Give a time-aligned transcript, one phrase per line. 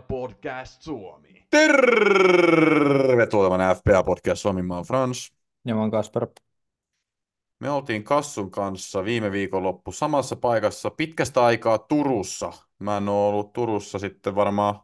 [0.00, 1.44] FPL Podcast Suomi.
[1.50, 5.32] Tervetuloa tämän FPA Podcast Suomi, mä oon Frans.
[5.64, 6.26] Ja mä oon Kasper.
[7.60, 12.52] Me oltiin Kassun kanssa viime viikonloppu samassa paikassa pitkästä aikaa Turussa.
[12.78, 14.80] Mä en ole ollut Turussa sitten varmaan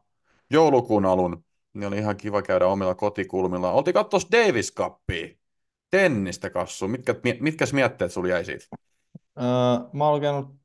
[0.50, 1.44] joulukuun alun.
[1.74, 3.72] Niin oli ihan kiva käydä omilla kotikulmilla.
[3.72, 5.28] Oltiin katsoa Davis Cupia.
[5.90, 6.88] Tennistä, Kassu.
[6.88, 8.66] Mitkä, mitkäs mietteet sulla jäi siitä?
[9.38, 9.44] Öö,
[9.92, 10.56] mä oon lukenut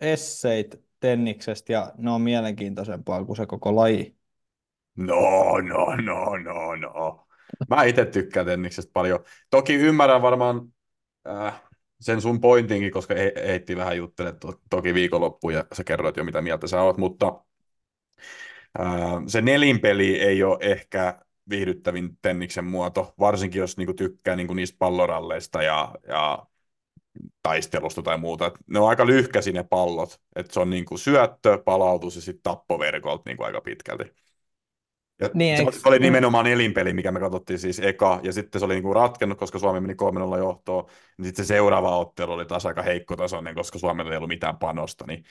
[0.00, 4.16] esseit tenniksestä ja ne on mielenkiintoisempaa kuin se koko laji.
[4.96, 7.26] No, no, no, no, no.
[7.70, 9.24] Mä itse tykkään tenniksestä paljon.
[9.50, 10.72] Toki ymmärrän varmaan
[11.28, 11.62] äh,
[12.00, 16.24] sen sun pointinkin, koska he, heitti vähän juttele to, toki viikonloppuun ja sä kerroit jo
[16.24, 17.44] mitä mieltä sä oot, mutta
[18.80, 24.76] äh, se nelinpeli ei ole ehkä viihdyttävin tenniksen muoto, varsinkin jos niinku tykkää niinku niistä
[24.78, 26.46] palloralleista ja, ja
[27.42, 28.46] taistelusta tai muuta.
[28.46, 32.42] Et ne on aika lyhkäisiä ne pallot, että se on niinku syöttö, palautus ja sitten
[32.42, 34.04] tappoverkolta niinku aika pitkälti.
[35.20, 38.64] Ja Niin, se, eikö- oli nimenomaan elinpeli, mikä me katsottiin siis eka, ja sitten se
[38.64, 40.84] oli niinku ratkennut, koska Suomi meni 3-0 johtoon,
[41.18, 45.04] niin sitten se seuraava ottelu oli taas aika heikkotasoinen, koska Suomella ei ollut mitään panosta,
[45.06, 45.24] niin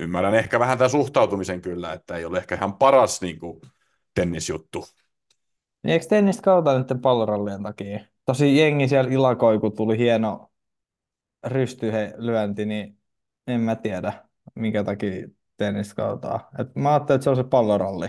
[0.00, 3.60] ymmärrän ehkä vähän tämän suhtautumisen kyllä, että ei ole ehkä ihan paras niinku,
[4.14, 4.86] tennisjuttu.
[5.82, 8.00] Niin eikö tennistä kautta nyt pallorallien takia?
[8.26, 10.51] Tosi jengi siellä ilakoi, kun tuli hieno
[11.44, 12.98] rystylyönti, niin
[13.46, 14.12] en mä tiedä,
[14.54, 16.50] minkä takia tennistä kautaa.
[16.58, 18.08] Et mä ajattelin, että se on se palloralli.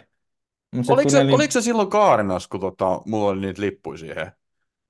[0.76, 3.98] Mut sit Oliko se, neli- oliko se silloin Kaarinas, kun tota, mulla oli niitä lippuja
[3.98, 4.32] siihen,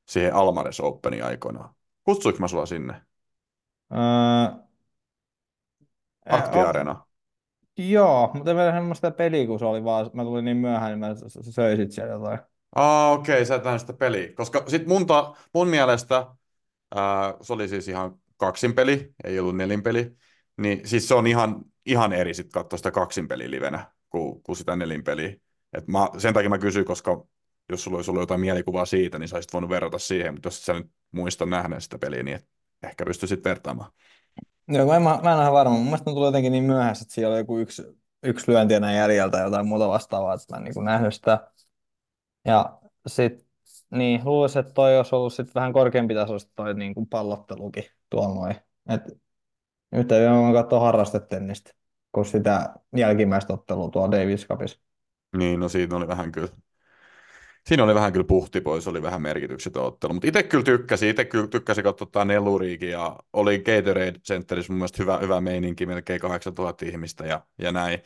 [0.10, 1.76] siihen Almares Openin aikoinaan?
[2.04, 2.94] Kutsuinko mä sua sinne?
[3.92, 4.64] Öö,
[6.30, 7.06] Akti ää, Arena.
[7.78, 11.00] Joo, mutta en mä sitä peliä, kun se oli vaan, mä tulin niin myöhään, niin
[11.00, 12.40] mä s- s- söin sit siellä jotain.
[12.76, 14.34] Ah, okei, okay, sä et sitä peliä.
[14.34, 16.28] Koska sit mun, ta, mun mielestä
[16.96, 20.12] ää, se oli siis ihan kaksin peli, ei ollut nelin peli.
[20.58, 24.56] Niin siis se on ihan, ihan eri sit katsoa sitä kaksin peliä livenä kuin, kuin
[24.56, 25.36] sitä nelin peliä.
[25.74, 27.26] Et mä, sen takia mä kysyin, koska
[27.70, 30.66] jos sulla olisi ollut jotain mielikuvaa siitä, niin sä olisit voinut verrata siihen, mutta jos
[30.66, 32.40] sä nyt muista nähneen sitä peliä, niin
[32.84, 33.92] ehkä pystyisit vertaamaan.
[34.68, 35.76] Joo, kun en, mä, mä en ole varma.
[35.76, 37.84] Mun mielestä tuli jotenkin niin myöhässä, että siellä oli joku yksi,
[38.24, 41.52] yksi lyönti enää jäljellä tai jotain muuta vastaavaa, että mä en niin nähnyt sitä.
[42.46, 43.46] Ja sit,
[43.94, 48.36] niin, luulisin, että toi olisi ollut sit vähän korkeampi tasoista toi niin kuin pallottelukin tuolla
[48.36, 48.56] noin.
[48.90, 49.02] Et
[49.92, 51.72] nyt ei ole katsoa harrastetennistä,
[52.12, 54.80] kuin sitä jälkimmäistä ottelua tuolla Davis Cupissa.
[55.38, 56.48] Niin, no siinä oli vähän kyllä,
[57.68, 61.26] siinä oli vähän kyllä puhti pois, oli vähän merkityksetön ottelu, mutta itse kyllä tykkäsin, itse
[61.26, 66.86] kyllä tykkäsin katsoa Nelluriikin ja oli Gatorade Centerissä mun mielestä hyvä, hyvä meininki, melkein 8000
[66.86, 68.00] ihmistä ja, ja näin.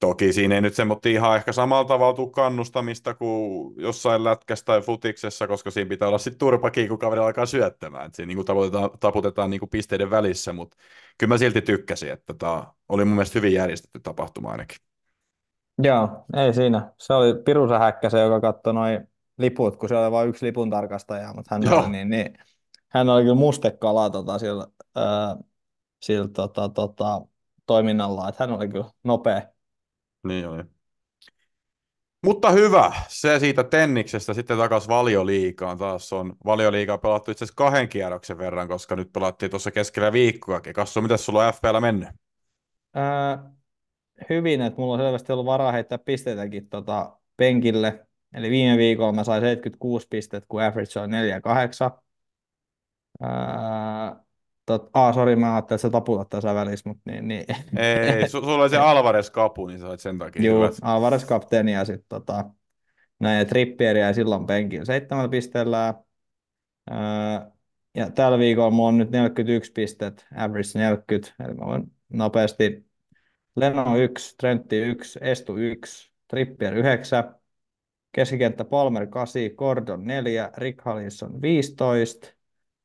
[0.00, 4.80] Toki siinä ei nyt semmoinen ihan ehkä samalla tavalla tule kannustamista kuin jossain lätkässä tai
[4.80, 8.06] futiksessa, koska siinä pitää olla sitten turpakin, kun kaveri alkaa syöttämään.
[8.06, 10.76] Et siinä niin taputetaan, taputetaan niin pisteiden välissä, mutta
[11.18, 14.78] kyllä mä silti tykkäsin, että tämä oli mun mielestä hyvin järjestetty tapahtuma ainakin.
[15.82, 16.92] Joo, ei siinä.
[16.98, 19.08] Se oli Pirusa Häkkäsen, joka katsoi noin
[19.38, 21.80] liput, kun siellä oli vain yksi lipun tarkastaja, mutta hän Joo.
[21.80, 22.38] oli, niin, niin,
[22.88, 25.36] hän oli kyllä mustekala tota, sillä, ää,
[26.02, 27.20] sillä tota, tota,
[27.66, 29.42] toiminnalla, että hän oli kyllä nopea.
[30.24, 30.64] Niin oli.
[32.24, 35.78] Mutta hyvä, se siitä tenniksestä sitten takaisin valioliigaan.
[35.78, 40.72] Taas on valioliigaa pelattu itse asiassa kahden kierroksen verran, koska nyt pelattiin tuossa keskellä viikkoakin.
[40.72, 42.08] Kassu, mitä sulla on FPL mennyt?
[42.94, 43.50] Ää,
[44.30, 48.06] hyvin, että mulla on selvästi ollut varaa heittää pisteitäkin tota, penkille.
[48.34, 52.02] Eli viime viikolla mä sain 76 pistettä, kun average oli 4,8.
[53.20, 54.24] Ää,
[54.68, 57.44] tot, aa, sori, mä ajattelin, että sä taputat tässä välissä, mutta niin, niin.
[57.76, 60.74] Ei, su- sulla oli se Alvarez kapu, niin sä sen takia Joo, hyvät.
[60.82, 62.44] Alvarez kapteeni ja sitten tota,
[63.20, 65.94] näin Trippieri ja silloin penkillä seitsemällä pisteellä.
[66.90, 66.96] Öö,
[67.94, 72.86] ja tällä viikolla mulla on nyt 41 pistettä, average 40, eli mä voin nopeasti
[73.56, 77.34] Leno 1, Trentti 1, Estu 1, Trippier 9,
[78.12, 82.28] keskikenttä Palmer 8, Gordon 4, Rick Halisson 15,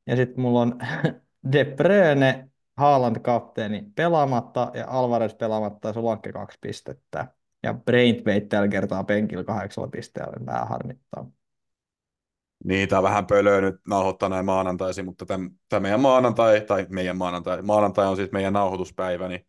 [0.06, 0.78] ja sitten mulla on
[1.52, 7.26] De Bruyne, Haaland kapteeni pelaamatta ja Alvarez pelaamatta ja Solanke kaksi pistettä.
[7.62, 11.26] Ja Braithwaite tällä kertaa penkillä kahdeksalla pisteellä, vähän harmittaa.
[12.64, 17.62] Niitä on vähän pölöä nyt nauhoittaa näin maanantaisin, mutta tämä meidän maanantai, tai meidän maanantai,
[17.62, 19.46] maanantai on siis meidän nauhoituspäivä, niin,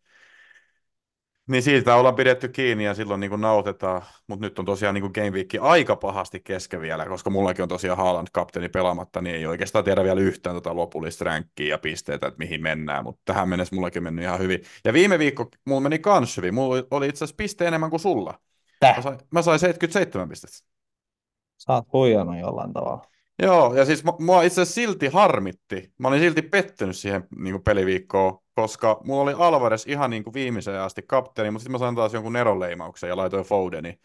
[1.46, 5.02] niin siitä ollaan pidetty kiinni ja silloin niin kuin nauhoitetaan, mutta nyt on tosiaan niin
[5.02, 9.36] kuin Game Week aika pahasti kesken vielä, koska mullakin on tosiaan Haaland kapteeni pelaamatta, niin
[9.36, 13.48] ei oikeastaan tiedä vielä yhtään tota lopullista ränkkiä ja pisteitä, että mihin mennään, mutta tähän
[13.48, 14.62] mennessä mullakin on mennyt ihan hyvin.
[14.84, 18.38] Ja viime viikko mulla meni kans hyvin, mulla oli- itse asiassa piste enemmän kuin sulla.
[18.96, 20.56] Mä sain, mä sain 77 pistettä.
[21.58, 23.06] sä oot huijannut jollain tavalla.
[23.42, 25.92] Joo, ja siis mu- mua itse asiassa silti harmitti.
[25.98, 30.34] Mä olin silti pettynyt siihen niin kuin peliviikkoon, koska mulla oli Alvarez ihan niin kuin
[30.34, 33.98] viimeiseen asti kapteeni, mutta sitten mä sain taas jonkun eroleimauksen ja laitoin Fodeni.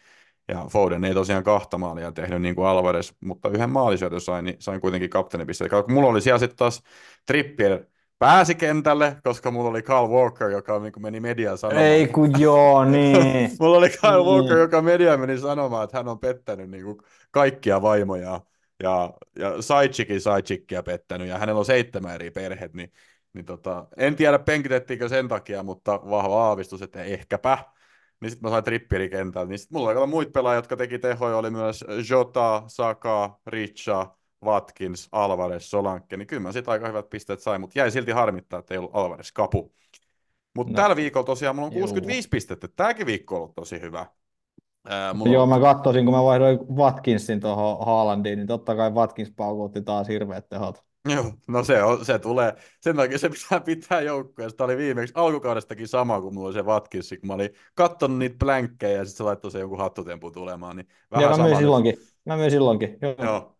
[0.48, 4.56] Ja Foden ei tosiaan kahta maalia tehnyt niin kuin Alvarez, mutta yhden maalisyötön sain, niin
[4.58, 5.84] sain kuitenkin kapteenipisteitä.
[5.88, 6.82] Mulla oli siellä sitten taas
[7.26, 7.84] Trippier
[8.18, 11.86] pääsi kentälle, koska mulla oli Carl Walker, joka niin kuin meni mediaan sanomaan.
[11.86, 13.50] Ei kun joo, niin.
[13.60, 16.98] mulla oli Carl Walker, joka mediaan meni sanomaan, että hän on pettänyt niin kuin
[17.30, 18.40] kaikkia vaimoja
[18.82, 22.92] ja, ja Saichikin Saichikia pettänyt, ja hänellä on seitsemän eri perheet, niin,
[23.32, 27.58] niin tota, en tiedä penkitettiinkö sen takia, mutta vahva aavistus, että ehkäpä.
[28.20, 29.48] Niin sitten mä sain trippiri kentällä.
[29.48, 35.08] Niin sitten mulla oli muita pelaajia, jotka teki tehoja, oli myös Jota, Saka, Richa, Watkins,
[35.12, 38.74] Alvarez, Solanke, niin kyllä mä sitten aika hyvät pisteet sain, mutta jäi silti harmittaa, että
[38.74, 39.74] ei ollut Alvarez kapu.
[40.56, 40.76] Mutta no.
[40.76, 42.30] tällä viikolla tosiaan mulla on 65 Juu.
[42.30, 44.06] pistettä, tämäkin viikko on ollut tosi hyvä.
[44.88, 49.32] Ää, mulla Joo, mä katsoisin, kun mä vaihdoin Watkinsin tuohon Haalandiin, niin totta kai Watkins
[49.36, 50.84] paukuutti taas hirveät tehot.
[51.08, 54.48] Joo, no se, on, se tulee, sen takia se pitää pitää joukkoja.
[54.48, 58.36] Sitä oli viimeksi alkukaudestakin sama kuin mulla oli se Watkins, kun mä olin katsonut niitä
[58.38, 60.76] plänkkejä ja sitten se laittoi se jonkun hattutempu tulemaan.
[60.76, 61.96] Niin vähän ja mä myös silloinkin.
[62.24, 62.98] Mä myös silloinkin.
[63.02, 63.14] Joo.
[63.18, 63.56] Joo.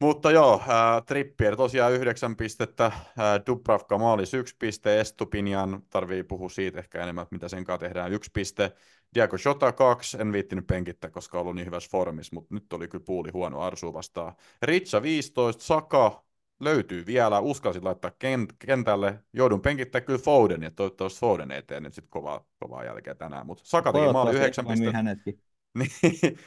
[0.00, 3.02] Mutta joo, äh, Trippier tosiaan yhdeksän pistettä, äh,
[3.46, 8.30] Dubravka maalis yksi piste, Estupinian, tarvii puhua siitä ehkä enemmän, mitä sen kanssa tehdään, yksi
[8.34, 8.72] piste,
[9.16, 13.04] Diego Shota kaksi, en viittinyt penkittää, koska ollut niin hyvässä formissa, mutta nyt oli kyllä
[13.04, 14.32] puuli huono Arsu vastaan.
[14.62, 16.24] Ritsa 15, Saka
[16.60, 18.10] löytyy vielä, uskalsin laittaa
[18.58, 23.46] kentälle, joudun penkittää kyllä Foden, ja toivottavasti Foden eteen nyt sitten kovaa, kovaa jälkeä tänään,
[23.46, 24.98] mutta Saka teki maali 9 pistettä.
[25.78, 26.38] Niin,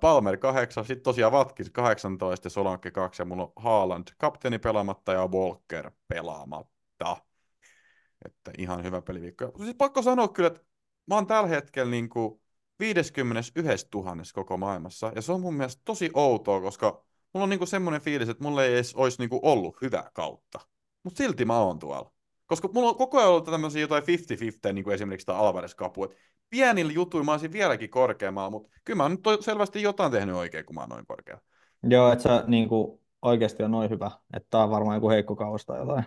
[0.00, 5.12] Palmer 8, sitten tosiaan Vatkis 18 ja Solanke 2 ja mulla on Haaland kapteeni pelaamatta
[5.12, 7.16] ja Walker pelaamatta.
[8.24, 9.52] Että ihan hyvä peliviikko.
[9.58, 10.60] Siis pakko sanoa kyllä, että
[11.06, 12.40] mä oon tällä hetkellä niin kuin
[12.80, 17.04] 51 000 koko maailmassa ja se on mun mielestä tosi outoa, koska
[17.34, 20.10] mulla on niin kuin semmoinen fiilis, että mulla ei edes olisi niin kuin ollut hyvää
[20.14, 20.60] kautta.
[21.02, 22.12] Mutta silti mä oon tuolla.
[22.46, 24.02] Koska mulla on koko ajan ollut tämmöisiä jotain
[24.70, 25.38] 50-50, niin kuin esimerkiksi tämä
[26.04, 26.16] että
[26.50, 30.64] pienillä jutuilla mä olisin vieläkin korkeammalla, mutta kyllä mä oon nyt selvästi jotain tehnyt oikein,
[30.64, 31.38] kun mä oon noin korkea.
[31.82, 35.36] Joo, että sä niin kuin, oikeasti on noin hyvä, että tää on varmaan joku heikko
[35.36, 36.04] kausi tai jotain.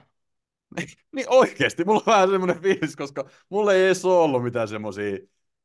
[1.16, 5.18] niin oikeasti, mulla on vähän semmoinen fiilis, koska mulla ei edes ole ollut mitään semmoisia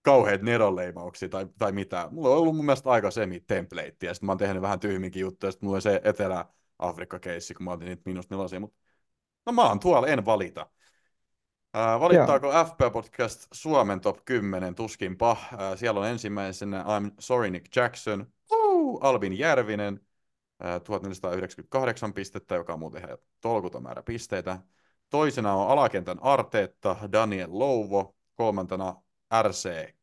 [0.03, 2.15] kauheat neronleimauksia tai, tai mitään.
[2.15, 5.49] Mulla on ollut mun mielestä aika semi-template, ja sitten mä oon tehnyt vähän tyhminkin juttuja,
[5.49, 8.79] ja sitten mulla on se Etelä-Afrikka-keissi, kun mä otin niitä miinus nelosia, mutta
[9.47, 10.67] no mä oon tuolla, en valita.
[11.77, 12.65] Äh, valittaako Joo.
[12.65, 14.75] FP Podcast Suomen top 10?
[14.75, 15.31] Tuskinpa.
[15.31, 20.01] Äh, siellä on ensimmäisenä I'm Sorry Nick Jackson, uh, Albin Järvinen,
[20.65, 24.59] äh, 1498 pistettä, joka on muuten ihan tolkuton määrä pisteitä.
[25.13, 28.17] Toisena on alakentän Arteetta, Daniel Louvo.
[28.35, 29.03] Kolmantena
[29.43, 29.95] RC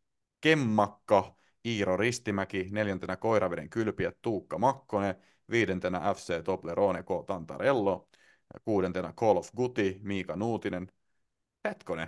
[0.42, 1.36] Kemmakka,
[1.66, 2.68] Iiro Ristimäki.
[2.72, 5.16] Neljäntenä Koiraveden kylpiä Tuukka Makkonen.
[5.50, 7.08] Viidentenä FC Toblerone K.
[7.28, 8.08] Tantarello.
[8.66, 10.92] Kuudentena Call of Guti, Miika Nuutinen
[11.68, 12.08] hetkonen,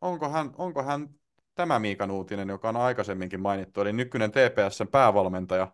[0.00, 1.08] onko hän, onko hän
[1.54, 5.72] tämä Miika Nuutinen, joka on aikaisemminkin mainittu, eli nykyinen TPSn päävalmentaja.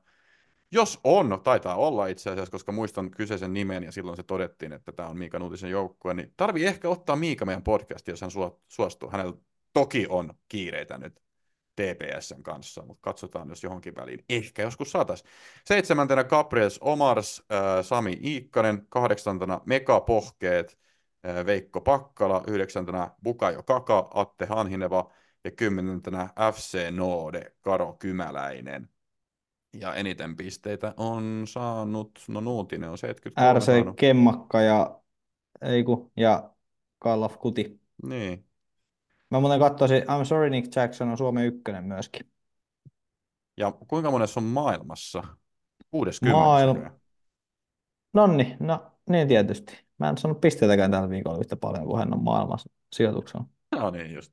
[0.72, 4.92] Jos on, taitaa olla itse asiassa, koska muistan kyseisen nimen ja silloin se todettiin, että
[4.92, 8.30] tämä on Miika Nuutisen joukkue, niin tarvii ehkä ottaa Miika meidän podcastiin, jos hän
[8.68, 9.10] suostuu.
[9.10, 9.36] Hänellä
[9.72, 11.22] toki on kiireitä nyt
[11.76, 15.24] TPSn kanssa, mutta katsotaan, jos johonkin väliin ehkä joskus saatais.
[15.64, 20.78] Seitsemäntenä Gabriels Omars, äh, Sami Iikkanen, kahdeksantena Mega Pohkeet,
[21.46, 25.10] Veikko Pakkala, yhdeksäntenä Bukajo Kaka, Atte Hanhineva
[25.44, 28.88] ja kymmenentenä FC Node, Karo Kymäläinen.
[29.80, 33.58] Ja eniten pisteitä on saanut, no Nuutinen on 73.
[33.58, 33.96] RC saanut.
[33.96, 35.00] Kemmakka ja,
[35.62, 36.50] eiku, ja
[37.04, 37.80] Call of Kuti.
[38.02, 38.46] Niin.
[39.30, 42.30] Mä muuten katsoisin, I'm sorry Nick Jackson on Suomen ykkönen myöskin.
[43.56, 45.22] Ja kuinka monessa on maailmassa?
[45.90, 46.38] 60.
[46.38, 46.90] Maailma.
[48.12, 49.84] Nonni, no niin tietysti.
[49.98, 53.46] Mä en saanut pisteitäkään tällä viikolla yhtä paljon kuin hän on maailmassa sijoituksella.
[53.72, 54.32] No niin just.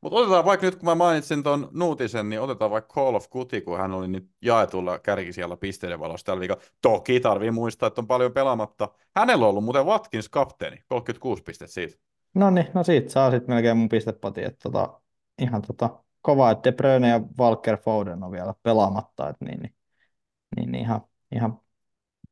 [0.00, 3.60] Mutta otetaan vaikka nyt, kun mä mainitsin tuon Nuutisen, niin otetaan vaikka Call of Duty,
[3.60, 6.62] kun hän oli nyt jaetulla kärkisijalla pisteiden valossa tällä viikolla.
[6.82, 8.88] Toki tarvii muistaa, että on paljon pelaamatta.
[9.16, 11.98] Hänellä on ollut muuten Watkins kapteeni, 36 pistettä siitä.
[12.34, 15.00] No niin, no siitä saa sitten melkein mun pistepati, että tota,
[15.38, 19.74] ihan tota, kova, että De Bruyne ja Walker Foden on vielä pelaamatta, että niin, niin,
[20.56, 21.00] niin, niin ihan,
[21.32, 21.60] ihan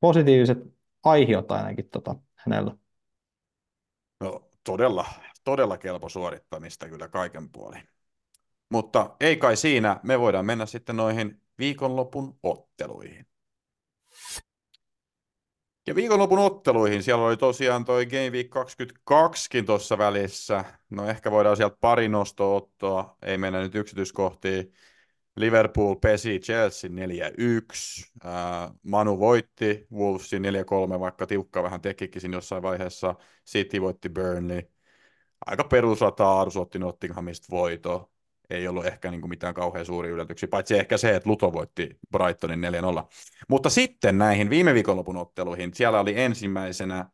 [0.00, 0.58] positiiviset
[1.04, 2.76] aihiot ainakin tota, hänellä.
[4.20, 5.06] No, todella,
[5.48, 7.88] todella kelpo suorittamista kyllä kaiken puolin.
[8.70, 13.26] Mutta ei kai siinä, me voidaan mennä sitten noihin viikonlopun otteluihin.
[15.86, 18.46] Ja viikonlopun otteluihin, siellä oli tosiaan toi Game Week
[19.10, 20.64] 22kin tuossa välissä.
[20.90, 24.72] No ehkä voidaan sieltä pari nostoa ottaa, ei mennä nyt yksityiskohtiin.
[25.36, 26.92] Liverpool pesi Chelsea 4-1.
[28.82, 30.42] Manu voitti Wolvesin
[30.96, 33.14] 4-3, vaikka tiukka vähän tekikin siinä jossain vaiheessa.
[33.46, 34.62] City voitti Burnley.
[35.46, 38.10] Aika perusrata Arsu otti Nottinghamista voito.
[38.50, 41.98] ei ollut ehkä niin kuin mitään kauhean suuria yllätyksiä, paitsi ehkä se, että Luto voitti
[42.10, 43.08] Brightonin 4-0.
[43.48, 47.10] Mutta sitten näihin viime viikonlopun otteluihin, siellä oli ensimmäisenä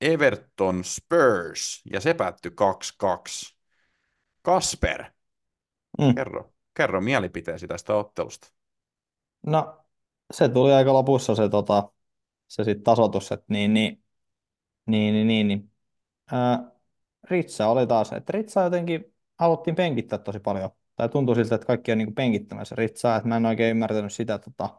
[0.00, 3.56] Everton Spurs, ja se päättyi 2-2.
[4.42, 5.04] Kasper,
[5.98, 6.14] Mm.
[6.14, 8.48] kerro, kerro mielipiteesi tästä ottelusta.
[9.46, 9.84] No,
[10.32, 11.92] se tuli aika lopussa se, tota,
[12.48, 14.04] se sit tasoitus, että niin, niin,
[14.86, 15.70] niin, niin, niin, niin.
[17.30, 20.70] Ritsa oli taas, että Ritsa jotenkin haluttiin penkittää tosi paljon.
[20.96, 24.38] Tai tuntui siltä, että kaikki on niin penkittämässä Ritsaa, että mä en oikein ymmärtänyt sitä,
[24.38, 24.70] tota,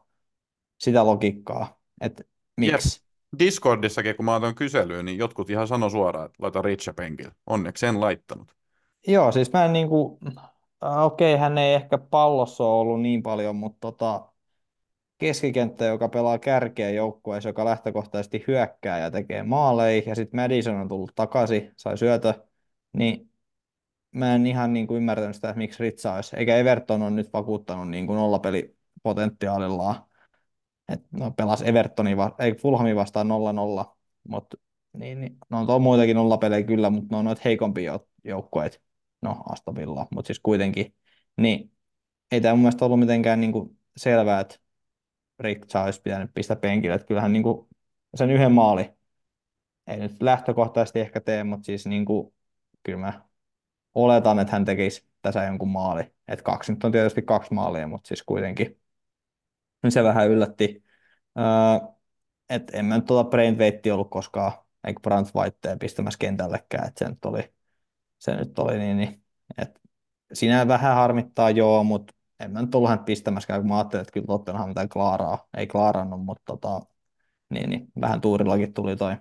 [0.78, 2.24] sitä logiikkaa, että
[2.58, 3.06] miksi.
[3.40, 7.32] Discordissakin, kun mä otan kyselyyn, niin jotkut ihan sano suoraan, että laita Richa penkille.
[7.48, 8.56] Onneksi sen laittanut.
[9.08, 10.20] Joo, siis mä en niinku,
[10.86, 14.30] äh, okei, hän ei ehkä pallossa ole ollut niin paljon, mutta tota,
[15.18, 20.88] keskikenttä, joka pelaa kärkeä joukkueessa, joka lähtökohtaisesti hyökkää ja tekee maaleja, ja sitten Madison on
[20.88, 22.34] tullut takaisin, sai syötö,
[22.94, 23.32] niin
[24.12, 27.34] mä en ihan niin kuin ymmärtänyt sitä, että miksi Ritsa olisi, eikä Everton on nyt
[27.34, 29.96] vakuuttanut niin kuin nollapelipotentiaalillaan,
[30.90, 33.96] että no, pelas Evertonin, va- ei Fulhamin vastaan 0-0,
[34.28, 34.58] mutta
[34.98, 38.80] niin, niin, no on muitakin nollapelejä kyllä, mutta ne on noita heikompia jou- joukkueita,
[39.22, 40.96] no Aston Villa, mutta siis kuitenkin,
[41.38, 41.72] niin
[42.32, 44.60] ei tämä mun mielestä ollut mitenkään niin kuin selvää, että
[45.40, 47.68] Rick olisi pitänyt pistää penkille, että kyllähän niin kuin
[48.16, 48.94] sen yhden maali,
[49.88, 52.34] ei nyt lähtökohtaisesti ehkä tee, mutta siis niin kuin,
[52.84, 53.22] kyllä mä
[53.94, 56.04] oletan, että hän tekisi tässä jonkun maali.
[56.28, 58.80] Että kaksi nyt on tietysti kaksi maalia, mutta siis kuitenkin
[59.84, 60.84] niin se vähän yllätti.
[61.38, 61.96] Öö,
[62.50, 64.52] että en mä nyt tuota Brainweightia ollut koskaan,
[64.88, 67.54] eikä Brandt Whitea pistämässä kentällekään, että se nyt oli,
[68.20, 69.24] se nyt oli niin, niin
[69.58, 69.80] että
[70.34, 74.12] sinä vähän harmittaa joo, mutta en mä nyt ollut hän pistämässä, kun mä ajattelin, että
[74.12, 76.82] kyllä Tottenham mitään klaaraa, ei klaarannut, mutta tota,
[77.50, 79.18] niin, niin, vähän tuurillakin tuli toi,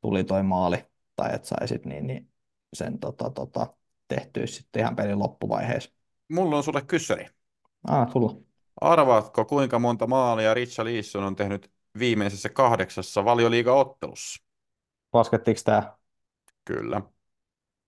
[0.00, 0.84] tuli toi maali,
[1.16, 2.30] tai että saisit niin, niin
[2.72, 3.66] sen tota, tota,
[4.08, 5.90] tehtyä sitten ihan pelin loppuvaiheessa.
[6.28, 7.26] Mulla on sulle kyssäri.
[7.88, 8.34] Ah, tulla.
[8.80, 14.44] Arvaatko, kuinka monta maalia Richa Leeson on tehnyt viimeisessä kahdeksassa valioliiga-ottelussa?
[15.12, 15.96] Laskettiinko tämä?
[16.64, 17.02] Kyllä.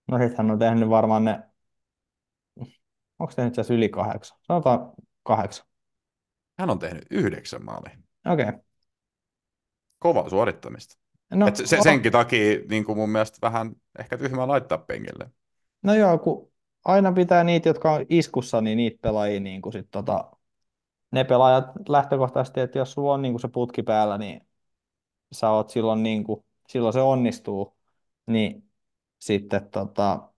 [0.08, 1.42] No sit hän on tehnyt varmaan ne,
[3.22, 4.38] onko tehnyt itse yli kahdeksan?
[4.42, 5.66] Sanotaan kahdeksan.
[6.58, 7.96] Hän on tehnyt yhdeksän maalia.
[8.26, 8.48] Okei.
[8.48, 8.60] Okay.
[9.98, 10.98] Kova suorittamista.
[11.34, 15.30] No, Et se, se, senkin takia niin kuin mun mielestä vähän ehkä tyhmää laittaa penkille.
[15.82, 16.52] no joo, kun
[16.84, 20.30] aina pitää niitä, jotka on iskussa, niin niitä pelaajia, niin kuin sit tota,
[21.10, 24.46] ne pelaajat lähtökohtaisesti, että jos sulla on niin kuin se putki päällä, niin
[25.32, 27.76] sä oot silloin, niin kuin, silloin se onnistuu,
[28.26, 28.70] niin
[29.18, 30.31] sitten tota,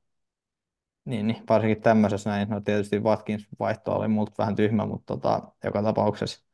[1.05, 5.43] niin, niin, varsinkin tämmöisessä näin, no tietysti Watkins vaihto oli multa vähän tyhmä, mutta tota,
[5.65, 6.45] joka tapauksessa,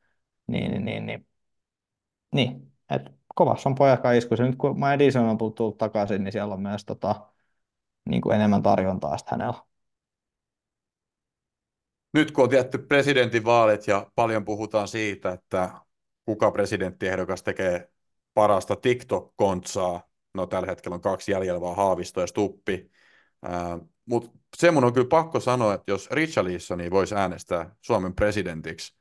[0.47, 1.27] niin, niin, niin, niin,
[2.35, 4.45] niin että kovassa on pojakaan iskussa.
[4.45, 7.31] Nyt kun Madison on tullut takaisin, niin siellä on myös tota,
[8.09, 9.63] niin kuin enemmän tarjontaa sitten hänellä.
[12.15, 15.71] Nyt kun on tietty presidentinvaalit ja paljon puhutaan siitä, että
[16.25, 17.91] kuka presidenttiehdokas tekee
[18.35, 20.01] parasta TikTok-kontsaa,
[20.35, 22.91] no tällä hetkellä on kaksi jäljellä vaan Haavisto ja Stuppi,
[24.11, 28.95] Mutta se mun on kyllä pakko sanoa, että jos Richarlisoni voisi äänestää Suomen presidentiksi,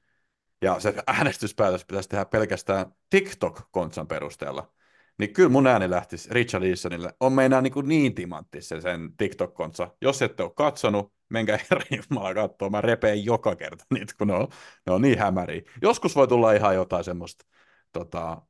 [0.61, 4.73] ja se äänestyspäätös pitäisi tehdä pelkästään TikTok-kontsan perusteella,
[5.17, 7.13] niin kyllä mun ääni lähtisi Richard Leesonille.
[7.19, 9.87] On meinaa niin, niin timantti se sen TikTok-kontsa.
[10.01, 12.69] Jos ette ole katsonut, menkää herran jumala katsoa.
[12.69, 14.47] Mä repeen joka kerta niitä, kun ne on,
[14.85, 15.61] ne on niin hämäriä.
[15.81, 17.45] Joskus voi tulla ihan jotain semmoista
[17.91, 18.41] tota,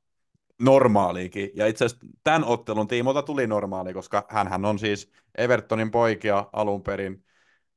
[0.59, 1.51] normaaliikin.
[1.55, 6.83] Ja itse asiassa tämän ottelun tiimolta tuli normaali, koska hän on siis Evertonin poikia alun
[6.83, 7.23] perin,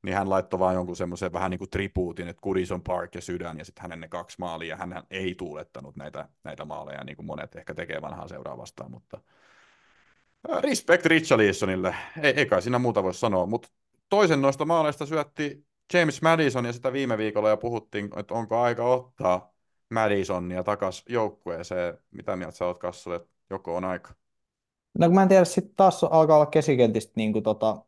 [0.03, 3.57] niin hän laittoi vaan jonkun semmoisen vähän niin kuin tribuutin, että Goodison Park ja Sydän,
[3.57, 7.25] ja sitten hänen ne kaksi maalia, ja hän ei tuulettanut näitä, näitä maaleja, niin kuin
[7.25, 9.21] monet ehkä tekee vanhaa seuraa vastaan, mutta
[10.59, 13.69] respect Richarlisonille, ei, ei kai siinä muuta voi sanoa, mutta
[14.09, 18.83] toisen noista maaleista syötti James Madison, ja sitä viime viikolla jo puhuttiin, että onko aika
[18.83, 19.52] ottaa
[19.93, 21.97] Madisonia takas joukkueeseen.
[22.11, 24.13] Mitä mieltä sä oot Kassulle, että joko on aika?
[24.99, 27.85] No kun mä en tiedä, sitten taas alkaa olla keskikentistä niin kuin tota,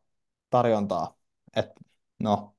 [0.50, 1.18] tarjontaa.
[1.56, 1.72] Et,
[2.20, 2.56] no,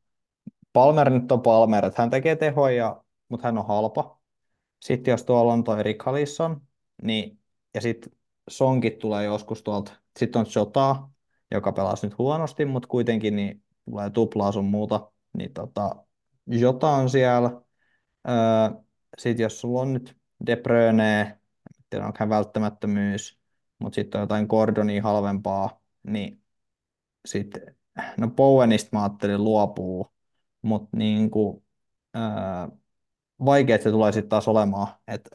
[0.73, 4.21] Palmer nyt on Palmer, että hän tekee tehoja, mutta hän on halpa.
[4.85, 6.61] Sitten jos tuolla on toi Rick Halisson,
[7.03, 7.39] niin,
[7.75, 8.13] ja sitten
[8.51, 9.93] Sonkit tulee joskus tuolta.
[10.19, 11.09] Sitten on Jota,
[11.51, 15.13] joka pelasi nyt huonosti, mutta kuitenkin niin tulee tuplaa sun muuta.
[15.39, 15.97] Niin tota,
[16.47, 17.61] Jota on siellä.
[18.29, 18.86] Öö,
[19.19, 21.39] sitten jos sulla on nyt De Bruyne,
[21.91, 23.39] tiedä onko hän välttämättömyys,
[23.79, 26.43] mutta sitten on jotain Gordonia halvempaa, niin
[27.27, 27.77] sitten,
[28.19, 30.13] no Bowenista mä ajattelin luopuu,
[30.63, 31.65] mutta niin kuin,
[32.15, 32.69] ää,
[33.83, 35.31] se tulee sitten taas olemaan, että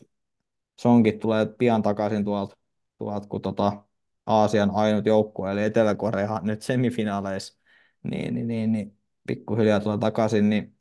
[0.82, 2.58] Sonkin tulee pian takaisin tuolta,
[2.98, 3.84] tuolta kun tota
[4.25, 7.60] Aasian ainut joukkue, eli Etelä-Korea nyt semifinaaleissa,
[8.04, 8.98] niin, niin, niin, niin
[9.28, 10.78] pikkuhiljaa tulee takaisin, niin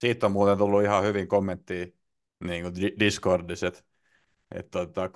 [0.00, 1.86] Siitä on muuten tullut ihan hyvin kommenttia
[2.46, 3.82] niin kuin Di- Discordissa, että
[4.54, 5.10] että tota,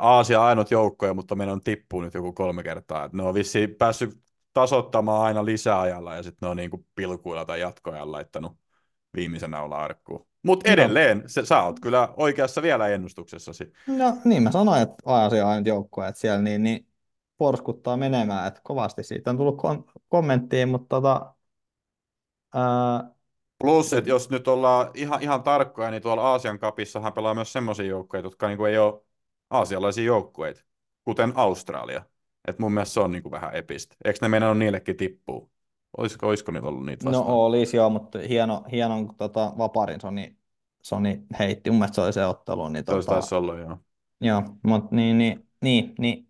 [0.00, 3.04] Aasia ainut joukkoja, mutta meidän on tippunut nyt joku kolme kertaa.
[3.04, 4.18] Et ne on vissiin päässyt
[4.52, 8.52] tasoittamaan aina lisäajalla ja sitten ne on niin kuin pilkuilla tai jatkoajan laittanut
[9.16, 10.26] viimeisen naulan arkkuun.
[10.42, 13.72] Mutta edelleen, se, sä oot kyllä oikeassa vielä ennustuksessasi.
[13.86, 16.86] No niin mä sanoin, että Aasia ainut joukkue, että siellä niin, niin
[17.38, 21.34] porskuttaa menemään, että kovasti siitä on tullut kom- kommenttia, mutta tota,
[22.54, 23.10] ää,
[23.62, 27.86] Plus, että jos nyt ollaan ihan, ihan tarkkoja, niin tuolla Aasian kapissahan pelaa myös semmoisia
[27.86, 29.02] joukkueita, jotka niinku ei ole
[29.50, 30.60] aasialaisia joukkueita,
[31.04, 32.02] kuten Australia.
[32.48, 33.96] Et mun mielestä se on niinku vähän epistä.
[34.04, 35.50] Eikö ne meinannut niillekin tippuu?
[35.96, 37.36] Olisiko, olisiko niillä ollut niitä no vastaan?
[37.36, 40.36] olisi joo, mutta hieno, hieno kun tota, vaparin Sony,
[40.82, 43.78] Sony heitti, mun mielestä se oli se ottelu, niin Se olisi tota, taisi olla, joo.
[44.20, 46.28] joo, mutta niin, niin, niin, niin,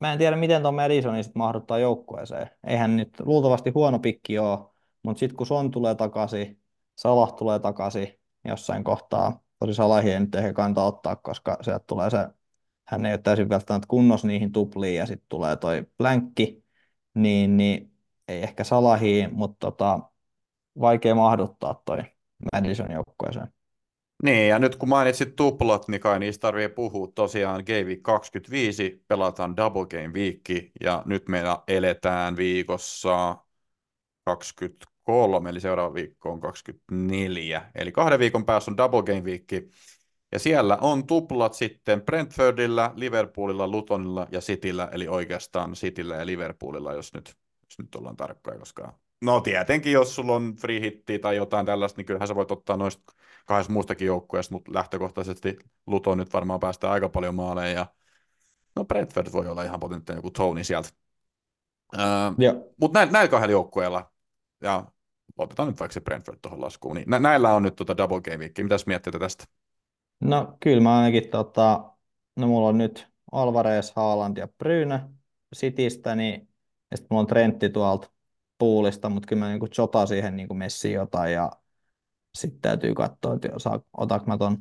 [0.00, 2.50] mä en tiedä miten tuon Madisonin sit mahduttaa joukkueeseen.
[2.66, 4.58] Eihän nyt luultavasti huono pikki ole,
[5.02, 6.60] mutta sitten kun Son tulee takaisin,
[6.96, 12.10] Salah tulee takaisin jossain kohtaa, tosi Salahia ei nyt ehkä kannata ottaa, koska sieltä tulee
[12.10, 12.28] se,
[12.84, 16.64] hän ei ole täysin välttämättä kunnossa niihin tupliin ja sitten tulee toi blänkki,
[17.14, 17.92] niin, niin
[18.28, 20.00] ei ehkä Salahiin, mutta tota,
[20.80, 21.98] vaikea mahduttaa toi
[22.52, 23.48] Madison joukkueeseen.
[24.22, 27.08] Niin, ja nyt kun mainitsit tuplat, niin kai niistä tarvii puhua.
[27.14, 33.36] Tosiaan Game Week 25 pelataan Double Game Week, ja nyt meillä eletään viikossa
[35.04, 37.70] 23, eli seuraava viikko on 24.
[37.74, 39.52] Eli kahden viikon päässä on Double Game Week,
[40.32, 46.92] ja siellä on tuplat sitten Brentfordilla, Liverpoolilla, Lutonilla ja Cityllä, eli oikeastaan Cityllä ja Liverpoolilla,
[46.92, 51.36] jos nyt, jos nyt ollaan tarkkoja, koska no tietenkin, jos sulla on free hitti tai
[51.36, 53.12] jotain tällaista, niin kyllähän sä voit ottaa noista
[53.46, 55.56] kahdesta muustakin joukkueesta, mutta lähtökohtaisesti
[55.86, 57.86] Luton nyt varmaan päästään aika paljon maaleen, ja
[58.76, 60.88] no Brentford voi olla ihan potentiaalinen joku Tony sieltä.
[61.98, 62.04] Öö,
[62.38, 64.11] Joo, mutta näillä, näillä kahdella joukkueella,
[64.62, 64.84] ja
[65.38, 68.36] otetaan nyt vaikka se Brentford tuohon laskuun, niin nä- näillä on nyt tuota double game
[68.36, 68.52] week.
[68.58, 69.44] Mitäs miettii tästä?
[70.20, 71.92] no kyllä mä ainakin, tota,
[72.36, 75.00] no mulla on nyt Alvarez, Haaland ja Bruyne
[75.56, 76.48] Citystä, niin,
[76.90, 78.10] ja sitten mulla on Trentti tuolta
[78.58, 81.50] puulista, mutta kyllä mä niin Jota siihen niin messiin jotain, ja
[82.34, 83.64] sitten täytyy katsoa, että jos
[83.96, 84.58] otanko mä ton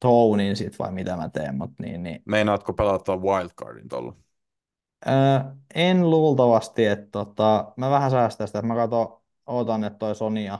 [0.00, 4.16] Tonin sit vai mitä mä teen, mutta niin, niin Meinaatko pelata wildcardin tuolla?
[5.06, 10.14] Öö, en luultavasti, että tota, mä vähän säästän sitä, että mä katson, odotan, että toi
[10.14, 10.58] Sony, ja,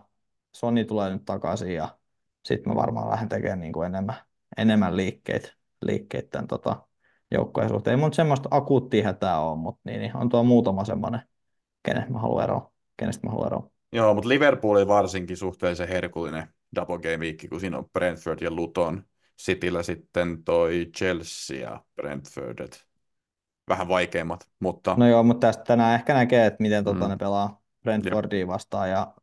[0.56, 1.98] Sony tulee nyt takaisin ja
[2.44, 4.16] sitten mä varmaan lähden tekemään niin kuin enemmän,
[4.56, 5.52] enemmän liikkeitä,
[5.82, 6.86] liikkeitä tämän tota,
[7.30, 7.92] joukkojen suhteen.
[7.92, 11.20] Ei mun semmoista akuuttia hätää ole, mutta niin, niin on tuo muutama semmoinen,
[11.82, 12.72] kenestä mä haluan eroa.
[12.96, 13.70] Kenestä mä haluan eroa.
[13.92, 19.04] Joo, mutta Liverpool varsinkin suhteellisen herkullinen double game week, kun siinä on Brentford ja Luton.
[19.42, 22.68] Cityllä sitten toi Chelsea ja Brentford,
[23.68, 27.10] vähän vaikeimmat, mutta No joo, mutta tästä tänään ehkä näkee, että miten tota, Mm.
[27.10, 29.14] ne pelaa Brentfordia vastaan ja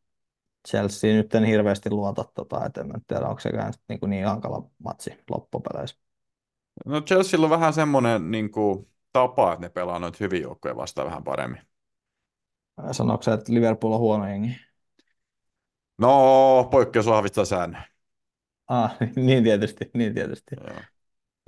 [0.69, 5.11] Chelsea nyt en hirveästi luota, tota, että en tiedä, onko sekään niin, niin hankala matsi
[5.29, 5.97] loppupeleissä.
[6.85, 11.07] no Chelsealla on vähän semmoinen niin kuin, tapa, että ne pelaa noita hyviä joukkoja vastaan
[11.07, 11.61] vähän paremmin.
[12.91, 14.55] Sanoiko se, että Liverpool on huono jengi?
[15.97, 17.83] No, poikkeus vahvistaa säännön.
[18.67, 20.55] Ah, niin tietysti, niin tietysti.
[20.67, 20.81] Joo.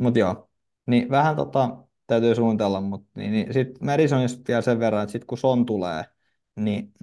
[0.01, 0.49] Mutta joo,
[0.85, 1.77] niin vähän tota,
[2.15, 6.03] täytyy suunnitella, mutta niin, niin sitten Madisonista vielä sen verran, että sitten kun Son tulee,
[6.55, 6.93] niin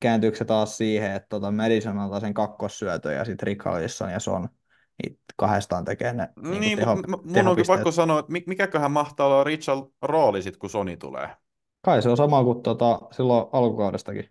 [0.00, 4.48] kääntyykö se taas siihen, että tota Madison antaa sen kakkossyötön ja sitten Richarlison ja Son
[5.02, 7.66] niin kahdestaan tekee ne niin Niin, teho, mun onkin tehopisteet.
[7.66, 11.28] pakko sanoa, että mi- mikäköhän mahtaa olla Richard rooli sit, kun Sony tulee.
[11.82, 14.28] Kai se on sama kuin tota, silloin alkukaudestakin.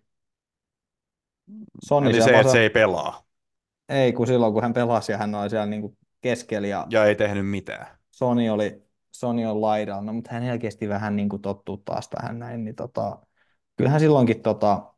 [1.84, 3.26] Sony Eli se, että se ei pelaa
[3.88, 7.14] Ei, kun silloin kun hän pelasi ja hän oli siellä niinku keskellä ja ja ei
[7.14, 7.86] tehnyt mitään.
[8.10, 8.82] Sony oli
[9.12, 12.74] Sony on laidalla, no, mutta hän kesti vähän niin kuin tottuu taas tähän näin, niin
[12.76, 13.18] tota,
[13.76, 14.94] kyllähän silloinkin tota,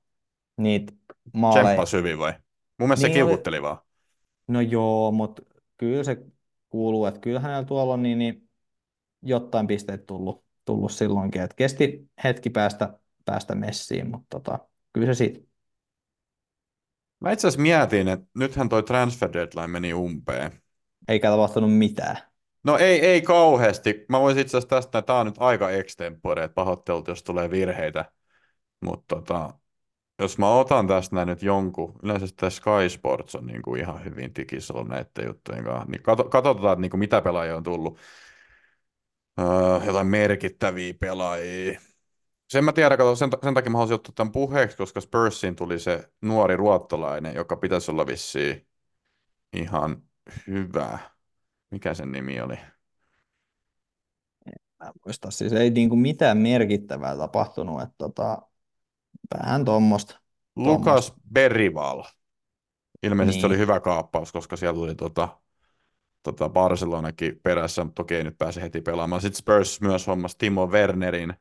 [0.57, 0.93] niitä
[1.33, 2.33] maaleja, Tsemppas hyvin vai?
[2.79, 3.79] Mun mielestä Niin se oli- kiukutteli vaan.
[4.49, 5.43] no joo, mutta
[5.77, 6.27] kyllä se
[6.71, 8.49] kuuluu, että kyllä hänellä tuolla on niin, niin
[9.23, 14.59] jotain pisteitä tullut, tullut silloinkin, että kesti hetki päästä, päästä messiin, mutta tota,
[14.93, 15.41] kyllä se siitä,
[17.21, 20.53] Mä itse asiassa mietin, että nythän toi transfer deadline meni umpeen.
[21.09, 22.17] eikä tapahtunut mitään.
[22.65, 24.05] No ei, ei kauheasti.
[24.09, 28.05] Mä voisin itse asiassa tästä, tää on nyt aika extempore, että pahoittelut, jos tulee virheitä.
[28.85, 29.55] Mutta tota,
[30.19, 34.75] jos mä otan tästä nyt jonkun, yleensä tämä Sky Sports on niinku ihan hyvin tikissä
[34.75, 37.99] ollut näiden juttujen kanssa, niin katsotaan, että niinku mitä pelaajia on tullut.
[39.41, 41.81] Öö, jotain merkittäviä pelaajia.
[42.49, 45.79] Sen mä tiedän, kato, sen, sen takia mä haluaisin ottaa tämän puheeksi, koska Spursiin tuli
[45.79, 48.67] se nuori ruottolainen, joka pitäisi olla vissiin
[49.53, 50.03] ihan
[50.47, 51.14] hyvä.
[51.71, 52.57] Mikä sen nimi oli?
[54.81, 58.43] Mä en muista, siis ei niin kuin mitään merkittävää tapahtunut, että tota,
[59.37, 60.21] vähän tuommoista
[60.57, 62.05] Lukas Berrival.
[63.03, 63.47] Ilmeisesti Niin.
[63.47, 65.41] oli hyvä kaappaus, koska siellä tuli tota,
[66.23, 69.23] tota Barcelonakin perässä, mutta toki ei nyt pääse heti pelaamaan.
[69.23, 71.35] Sitten Spurs myös hommas Timo Wernerin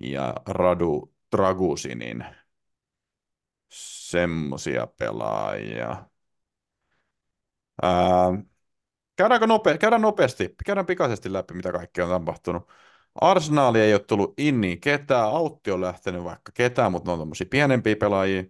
[0.00, 2.24] ja Radu Dragusinin.
[4.08, 6.04] Semmosia pelaajia.
[7.82, 8.28] Ää,
[9.18, 12.68] käydäänkö nope- käydään nopeasti, käydään pikaisesti läpi, mitä kaikkea on tapahtunut.
[13.14, 17.46] Arsenali ei ole tullut inniin ketään, Autti on lähtenyt vaikka ketään, mutta ne on tommosia
[17.50, 18.44] pienempiä pelaajia.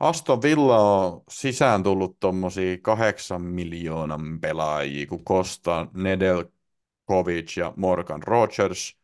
[0.00, 8.98] Aston Villa on sisään tullut tommosia kahdeksan miljoonan pelaajia, kun Costa, Nedelkovic ja Morgan Rogers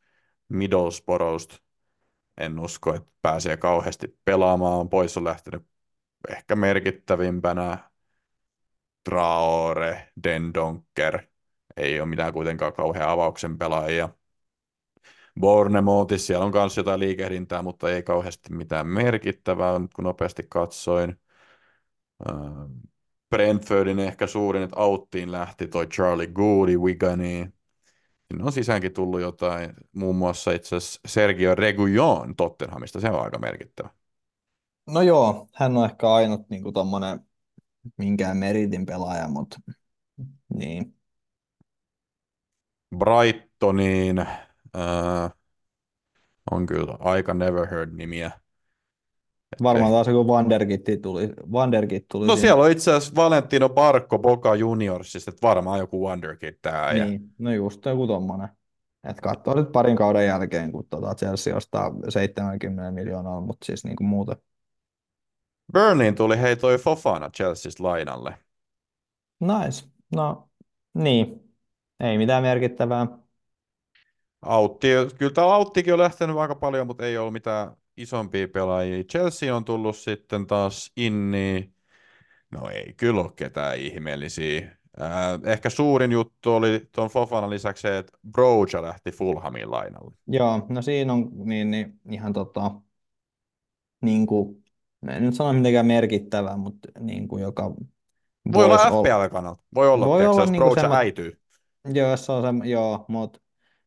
[0.48, 1.56] Middlesbroughsta.
[2.38, 4.88] En usko, että pääsee kauheasti pelaamaan.
[4.88, 5.62] Pois on lähtenyt
[6.28, 7.89] ehkä merkittävimpänä
[9.04, 11.22] Traore, Dendonker.
[11.76, 14.08] Ei ole mitään kuitenkaan kauhean avauksen pelaajia.
[15.40, 21.20] Bournemouthissa siellä on myös jotain liikehdintää, mutta ei kauheasti mitään merkittävää, nyt kun nopeasti katsoin.
[22.30, 22.36] Äh,
[23.30, 27.54] Brentfordin ehkä suurin, että auttiin lähti toi Charlie Goody Wiganiin.
[28.28, 33.38] Sinne on sisäänkin tullut jotain, muun muassa itse asiassa Sergio Reguilon Tottenhamista, se on aika
[33.38, 33.90] merkittävä.
[34.86, 37.29] No joo, hän on ehkä ainut niin kuin tommonen
[37.96, 39.56] minkään meritin pelaaja, mutta
[40.54, 40.94] niin.
[42.96, 45.30] Brightoniin äh,
[46.50, 48.30] on kyllä aika never heard nimiä.
[49.62, 54.54] Varmaan taas kun Vanderkitti tuli, Vanderkit tuli No siellä on itse asiassa Valentino Barco Boca
[54.54, 56.92] Juniorsista, että varmaan joku Wonderkid tää.
[56.92, 58.48] Ja Niin, no just joku tommonen.
[59.04, 64.04] Et katsoo nyt parin kauden jälkeen, kun tota Chelsea ostaa 70 miljoonaa, mutta siis niinku
[64.04, 64.36] muuten.
[65.72, 68.34] Burnleyin tuli hei toi Fofana Chelseasta lainalle.
[69.40, 69.86] Nice.
[70.14, 70.48] No
[70.94, 71.54] niin,
[72.00, 73.06] ei mitään merkittävää.
[74.42, 79.04] Autti, kyllä tämä Auttikin on lähtenyt aika paljon, mutta ei ollut mitään isompia pelaajia.
[79.04, 81.72] Chelsea on tullut sitten taas inni.
[82.50, 84.76] No ei kyllä ole ketään ihmeellisiä.
[85.00, 90.14] Äh, ehkä suurin juttu oli tuon Fofana lisäksi se, että Broja lähti Fulhamin lainalle.
[90.26, 92.70] Joo, no siinä on niin, niin ihan tota,
[94.02, 94.59] niin kuin,
[95.02, 97.74] no en nyt sano mitenkään merkittävää, mutta niin kuin joka
[98.52, 99.62] Voi olla FPL-kannalta.
[99.74, 101.40] Voi olla, Voi olla jos niinku semmo- äityy.
[101.94, 103.40] Joo, se on se, joo, mutta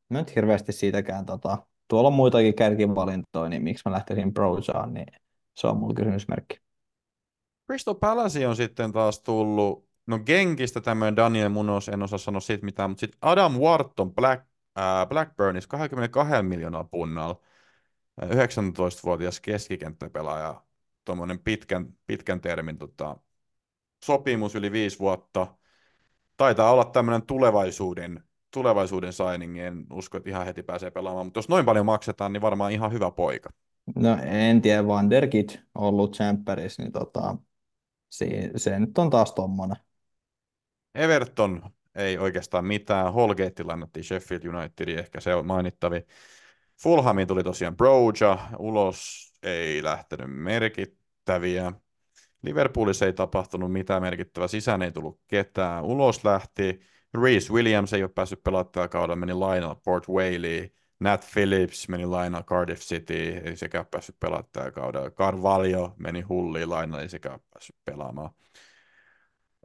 [0.09, 5.07] mä nyt hirveästi siitäkään, tota, tuolla on muitakin kärkivalintoja, niin miksi mä lähtisin Brojaan, niin
[5.55, 6.57] se on mulla kysymysmerkki.
[7.65, 12.65] Crystal Palace on sitten taas tullut, no Genkistä tämmöinen Daniel Munoz, en osaa sanoa siitä
[12.65, 14.45] mitään, mutta sitten Adam Wharton Black,
[14.79, 17.39] äh, Blackburnissa 22 miljoonaa punnalla,
[18.23, 20.61] Äh, 19-vuotias keskikenttäpelaaja,
[21.05, 23.17] tuommoinen pitkän, pitkän termin tota,
[24.03, 25.47] sopimus yli viisi vuotta.
[26.37, 31.49] Taitaa olla tämmöinen tulevaisuuden, tulevaisuuden signing, en usko, että ihan heti pääsee pelaamaan, mutta jos
[31.49, 33.49] noin paljon maksetaan, niin varmaan ihan hyvä poika.
[33.95, 37.35] No en tiedä, Vanderkit on ollut tsemppärissä, niin tota,
[38.09, 39.77] se, se nyt on taas tommonen.
[40.95, 43.13] Everton ei oikeastaan mitään.
[43.13, 46.05] Holgate lainattiin Sheffield Unitediin, ehkä se on mainittavi.
[46.83, 51.73] Fulhamiin tuli tosiaan Broja, ulos ei lähtenyt merkittäviä.
[52.41, 55.83] Liverpoolissa ei tapahtunut mitään merkittävää, sisään ei tullut ketään.
[55.83, 56.79] Ulos lähti
[57.21, 60.69] Reese Williams, ei ole päässyt pelaamaan kaudella, meni lainalla Port Whaley.
[60.99, 65.11] Nat Phillips meni lainalla Cardiff City, ei sekään päässyt pelaamaan kaudella.
[65.11, 68.29] Carvalho meni hulliin lainalla, ei sekään päässyt pelaamaan.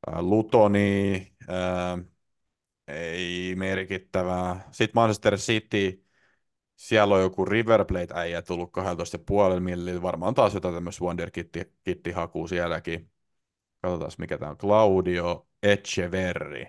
[0.07, 1.99] Ää, Lutoni, ää,
[2.89, 4.69] ei merkittävää.
[4.71, 6.05] Sitten Manchester City,
[6.79, 8.71] siellä on joku River Plate-äijä tullut
[9.55, 13.11] 12,5 millillä, varmaan taas jotain tämmöistä Wonder-kitti-hakua sielläkin.
[13.83, 14.57] Katsotaan mikä tämä on.
[14.59, 16.67] Claudio Echeverri.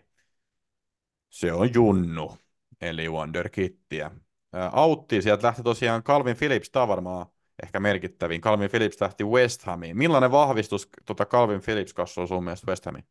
[1.29, 2.37] Se on Junnu,
[2.81, 4.11] eli Wonder-kittiä.
[4.53, 7.25] Ää, Autti, sieltä lähti tosiaan Calvin Phillips, tämä varmaan
[7.63, 8.41] ehkä merkittävin.
[8.41, 9.97] Calvin Phillips lähti West Hamiin.
[9.97, 13.05] Millainen vahvistus tota Calvin Phillips kasvoi sun mielestä West Hamiin?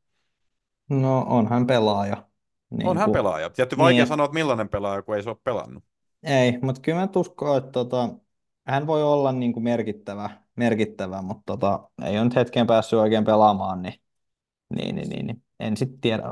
[0.90, 2.24] No on hän pelaaja.
[2.70, 3.50] Niin on hän kuin- pelaaja.
[3.50, 4.06] Tietty vaikea Niin.
[4.06, 5.84] sanoa, että millainen pelaaja, kun ei se ole pelannut.
[6.22, 8.08] Ei, mutta kyllä mä uskon, että tota,
[8.66, 13.24] hän voi olla niin kuin merkittävä, merkittävä, mutta tota, ei ole nyt hetkeen päässyt oikein
[13.24, 13.94] pelaamaan, niin,
[14.76, 15.42] niin, niin, niin, niin.
[15.60, 16.22] en sitten tiedä.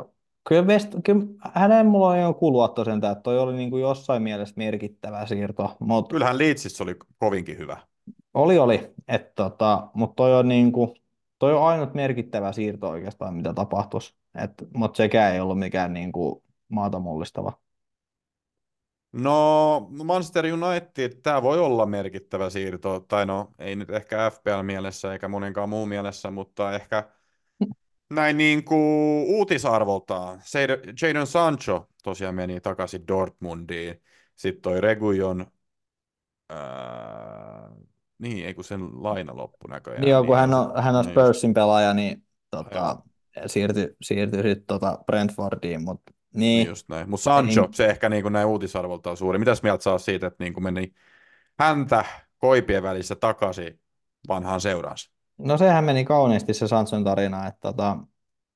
[0.49, 4.22] Kyllä, West, kyllä hänen mulla on joku luotto sentään, että toi oli niin kuin jossain
[4.22, 7.77] mielessä merkittävä siirto, mutta Kyllähän Leedsissä oli kovinkin hyvä.
[8.35, 10.90] oli, oli, että tota, mutta toi on niin kuin,
[11.38, 14.14] toi on ainut merkittävä siirto oikeastaan, mitä tapahtuisi,
[14.75, 17.65] mutta sekään ei ollut mikään niin kuin maata mullistava.
[19.16, 25.29] No, Manchester United, tämä voi olla merkittävä siirto, tai no, ei nyt ehkä FPL-mielessä eikä
[25.29, 27.09] monenkaan muun mielessä, mutta ehkä
[28.11, 30.40] näin niin kuin uutisarvoltaan.
[31.02, 34.02] Jadon Sancho tosiaan meni takaisin Dortmundiin.
[34.37, 35.46] Sitten toi Regujon
[36.50, 37.70] ää,
[38.18, 40.00] niin, ei kun sen laina loppu näköjään.
[40.00, 42.96] Niin joo, kun hän se- on, hän on niin Spursin pelaaja, niin tota,
[43.46, 47.11] siirtyi, siirtyi sitten tota Brentfordiin, mutta Niin niin, just näin.
[47.11, 49.38] Mutta Sancho, Ei- se ehkä niin kuin näin uutisarvolta on suuri.
[49.38, 50.92] Mitäs mieltä saa siitä, että niin kuin meni
[51.59, 52.05] häntä
[52.38, 53.81] koipien välissä takaisin
[54.29, 55.11] vanhaan seuraansa?
[55.38, 57.99] no sehän meni kauniisti se Sanchon tarina, että tota,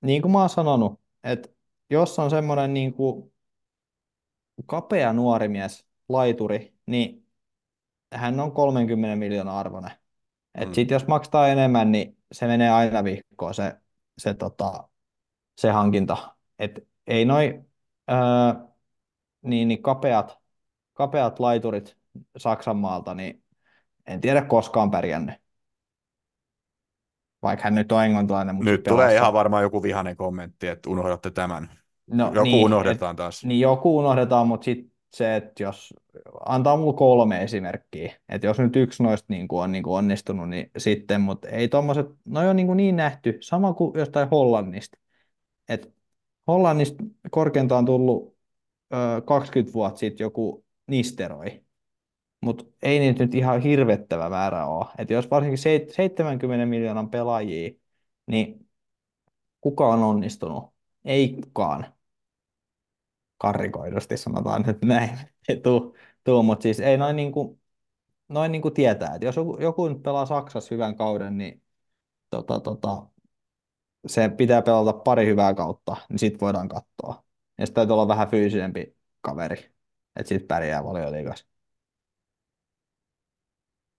[0.01, 1.49] niin kuin mä oon sanonut, että
[1.91, 3.33] jos on semmoinen niin kuin
[4.67, 7.27] kapea nuori mies, laituri, niin
[8.15, 9.91] hän on 30 miljoonaa arvoinen.
[9.91, 10.63] Mm.
[10.63, 13.77] Et sit jos maksaa enemmän, niin se menee aina vihkoon se,
[14.19, 14.89] se, tota,
[15.59, 16.37] se hankinta.
[16.59, 17.65] Et ei noi
[18.11, 18.69] ää,
[19.43, 20.39] niin, niin kapeat,
[20.95, 21.97] kapeat laiturit
[22.37, 23.43] Saksan maalta, niin
[24.07, 25.35] en tiedä koskaan pärjännyt.
[27.43, 31.31] Vaikka hän nyt on englantilainen, mutta Nyt tulee ihan varmaan joku vihainen kommentti, että unohdatte
[31.31, 31.71] tämän.
[32.07, 33.39] no, Joku niin, unohdetaan taas.
[33.43, 35.95] Et, niin joku unohdetaan, mutta sitten se, että jos
[36.47, 40.49] antaa mulle kolme esimerkkiä, että jos nyt yksi noista niin kuin on niin kuin onnistunut,
[40.49, 44.99] niin sitten, mutta ei tommoset, no on niin, kuin niin nähty, sama kuin jostain Hollannista,
[45.69, 45.89] että
[46.51, 48.37] Hollannista korkeintaan tullut
[48.93, 51.65] ö, 20 vuotta sitten joku Nisteroi,
[52.41, 57.71] mutta ei niitä nyt ihan hirvettävä määrä ole, että jos varsinkin seit- 70 miljoonan pelaajia,
[58.27, 58.69] niin
[59.61, 60.65] kuka on onnistunut?
[61.05, 61.87] Ei kukaan.
[63.39, 65.11] Karrikoidusti sanotaan nyt näin,
[66.45, 67.61] mutta siis ei noin niin kuin,
[68.29, 71.63] noin niin kuin tietää, että jos joku, joku nyt pelaa Saksassa hyvän kauden, niin
[72.31, 73.07] tota, tota,
[74.07, 77.25] se pitää pelata pari hyvää kautta, niin sit voidaan katsoa.
[77.59, 79.71] Ja sitten täytyy olla vähän fyysisempi kaveri,
[80.17, 81.47] että sit pärjää valioliigassa.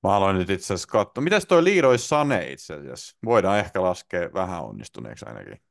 [0.04, 1.24] Mä aloin nyt itse asiassa katsoa.
[1.24, 3.18] Mitäs toi Leroy Sane itse asiassa?
[3.26, 5.62] Voidaan ehkä laskea vähän onnistuneeksi ainakin.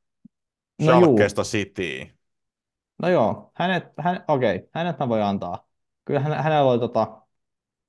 [0.80, 1.00] No juu.
[1.00, 2.06] Schalkesta City.
[3.02, 5.68] No joo, hänet, hän, okei, hänet mä voi antaa.
[6.04, 7.22] Kyllä hän, hänellä oli, tota,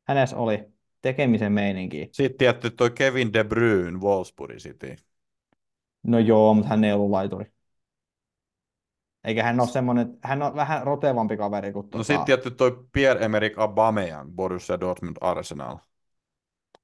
[0.08, 0.65] hänessä oli
[1.01, 2.10] tekemisen meininki.
[2.12, 4.95] Sitten tietty toi Kevin De Bruyne Wolfsburg City.
[6.03, 7.51] No joo, mutta hän ei ollut laituri.
[9.23, 12.71] Eikä hän ole semmoinen, hän on vähän rotevampi kaveri kuin No tota, sitten tietty toi
[12.97, 15.77] Pierre-Emerick Aubameyang Borussia Dortmund Arsenal.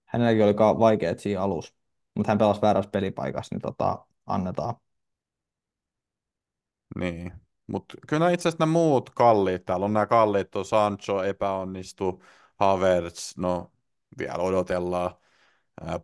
[0.06, 1.74] hänelläkin oli vaikeat siinä alussa,
[2.16, 4.76] mutta hän pelasi väärässä pelipaikassa, niin tota, annetaan.
[6.96, 7.32] Niin.
[7.68, 12.24] Mutta kyllä itse asiassa nämä muut kalliit, täällä on nämä kalliit, tuo Sancho epäonnistu,
[12.56, 13.72] Havertz, no
[14.20, 15.16] vielä odotellaan,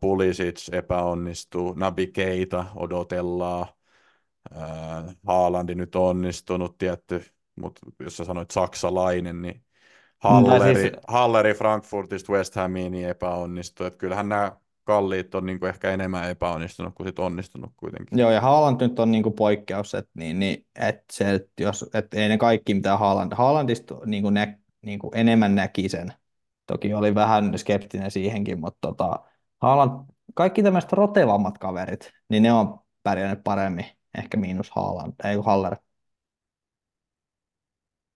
[0.02, 3.66] Pulisic epäonnistuu, Nabi Keita odotellaan,
[5.28, 7.24] Haalandi nyt onnistunut tietty,
[7.56, 9.64] mutta jos sä sanoit saksalainen, niin
[10.20, 14.52] Halleri, siis- Halleri Frankfurtista West Hamiin niin epäonnistui, että kyllähän nämä
[14.84, 18.20] kalliit on niinku ehkä enemmän epäonnistunut kuin sit onnistunut kuitenkin.
[18.20, 22.14] Joo, ja Haaland nyt on niinku poikkeus, että niin, niin, et se, et jos, et
[22.14, 26.14] ei ne kaikki mitä Haaland, Haalandista niinku nä, niinku enemmän näki sen.
[26.68, 29.20] Toki oli vähän skeptinen siihenkin, mutta tota,
[29.64, 29.92] Haaland,
[30.34, 33.86] kaikki tämmöiset rotevammat kaverit, niin ne on pärjännyt paremmin,
[34.18, 35.76] ehkä miinus Haaland, ei Haller.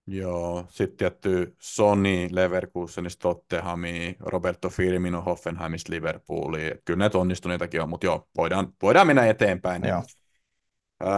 [0.08, 6.72] Joo, sitten tietty Sony Leverkusenista Tottenhamiin, Roberto Firmino Hoffenheimista Liverpooliin.
[6.72, 9.84] Et Kyllä näitä onnistuneitakin on, mutta joo, voidaan, voidaan mennä eteenpäin.
[9.88, 10.04] Joo.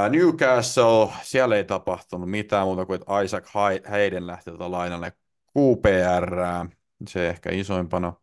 [0.10, 5.14] Newcastle, siellä ei tapahtunut mitään muuta kuin, että Isaac Hay- Hayden lähti tuota lainalle
[5.58, 6.36] QPR,
[7.08, 8.14] se ehkä isoimpana.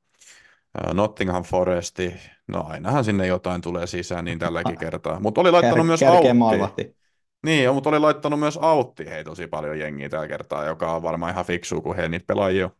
[0.85, 2.15] Ää, Nottingham Foresti,
[2.49, 5.21] no ainahan sinne jotain tulee sisään niin tälläkin kertaa.
[5.21, 6.01] Mutta oli laittanut Kär- myös
[6.35, 6.97] maalivahti.
[7.43, 11.33] Niin, mutta oli laittanut myös Autti hei tosi paljon jengiä tällä kertaa, joka on varmaan
[11.33, 12.73] ihan fiksu, kun he niitä pelaajia on.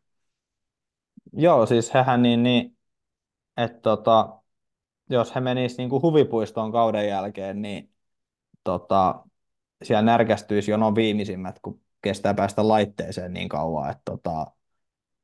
[1.33, 2.77] Joo, siis hehän niin, niin
[3.57, 4.39] että tota,
[5.11, 7.91] jos he menis niin kuin huvipuistoon kauden jälkeen, niin
[8.65, 9.25] tota,
[9.83, 14.47] siellä närkästyisi jo viimeisimmät, kun kestää päästä laitteeseen niin kauan, että tota,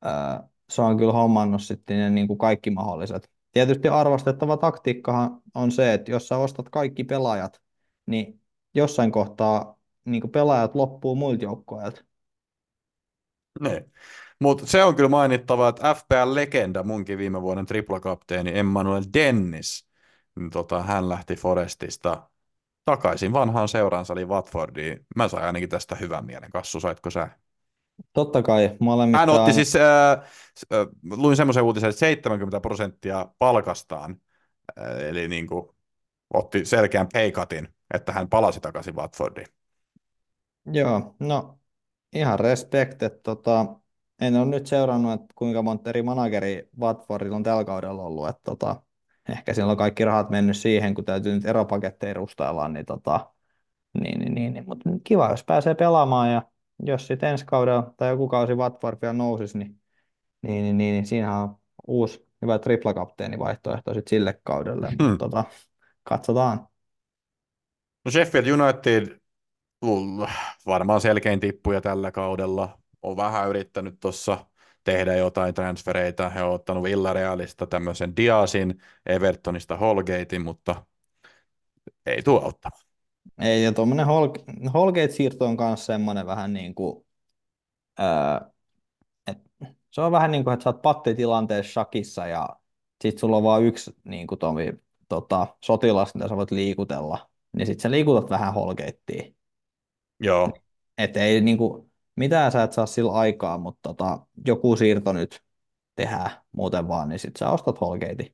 [0.02, 3.30] ää, se on kyllä hommannut sitten ne niin kuin kaikki mahdolliset.
[3.52, 7.60] Tietysti arvostettava taktiikkahan on se, että jos sä ostat kaikki pelaajat,
[8.06, 8.40] niin
[8.74, 12.04] jossain kohtaa niin kuin pelaajat loppuu muilta joukkoilta.
[13.60, 13.92] Niin.
[14.40, 19.88] Mutta se on kyllä mainittava, että FPL-legenda, munkin viime vuoden triplakapteeni Emmanuel Dennis,
[20.36, 22.30] niin tota, hän lähti Forestista
[22.84, 25.06] takaisin vanhaan seuraansa, eli Watfordiin.
[25.16, 26.50] Mä sain ainakin tästä hyvän mielen.
[26.50, 27.28] Kassu, saitko sä?
[28.12, 30.12] Totta kai, molemmit Hän otti siis, äh,
[30.72, 34.20] äh, luin semmoisen uutisen, että 70 prosenttia palkastaan,
[34.78, 35.68] äh, eli niin kuin,
[36.34, 39.46] otti selkeän paycutin, että hän palasi takaisin Watfordiin.
[40.66, 41.58] Joo, no
[42.12, 43.66] ihan respect, että tota,
[44.20, 48.42] en ole nyt seurannut, että kuinka monta eri manageri Watfordilla on tällä kaudella ollut, että
[48.44, 48.82] tota,
[49.28, 53.32] ehkä siellä on kaikki rahat mennyt siihen, kun täytyy nyt eropaketteja rustailla, niin, tota,
[54.00, 54.64] niin, niin, niin, niin.
[54.66, 56.42] mutta kiva, jos pääsee pelaamaan ja
[56.82, 59.80] jos sitten ensi kaudella tai joku kausi Watford vielä nousisi, niin,
[60.42, 65.04] niin, niin, niin, niin siinähän on uusi hyvä triplakapteeni vaihtoehto sit sille kaudelle, Hmm.
[65.08, 65.44] mutta tota,
[66.02, 66.68] katsotaan.
[68.04, 69.22] No Sheffield United
[70.66, 72.78] varmaan selkein tippuja tällä kaudella.
[73.02, 74.46] On vähän yrittänyt tuossa
[74.84, 76.30] tehdä jotain transfereita.
[76.30, 80.84] He on ottanut Villarealista tämmöisen Diasin, Evertonista Holgatein, mutta
[82.06, 82.91] ei tuo auttamaan.
[83.38, 87.04] Ei, ja tuommoinen Hol- Holgate-siirto on myös semmoinen vähän niin kuin,
[89.26, 89.38] et,
[89.90, 92.48] se on vähän niin kuin, että sä oot pattitilanteessa shakissa ja
[93.02, 94.72] sit sulla on vaan yksi niin kuin tomi,
[95.08, 99.32] tota, sotilas, mitä sä voit liikutella, niin sit sä liikutat vähän Holgatea.
[100.20, 100.52] Joo,
[100.98, 105.42] Että ei niin kuin, mitään sä et saa sillä aikaa, mutta tota, joku siirto nyt
[105.96, 108.26] tehdään muuten vaan, niin sit sä ostat Holgatea.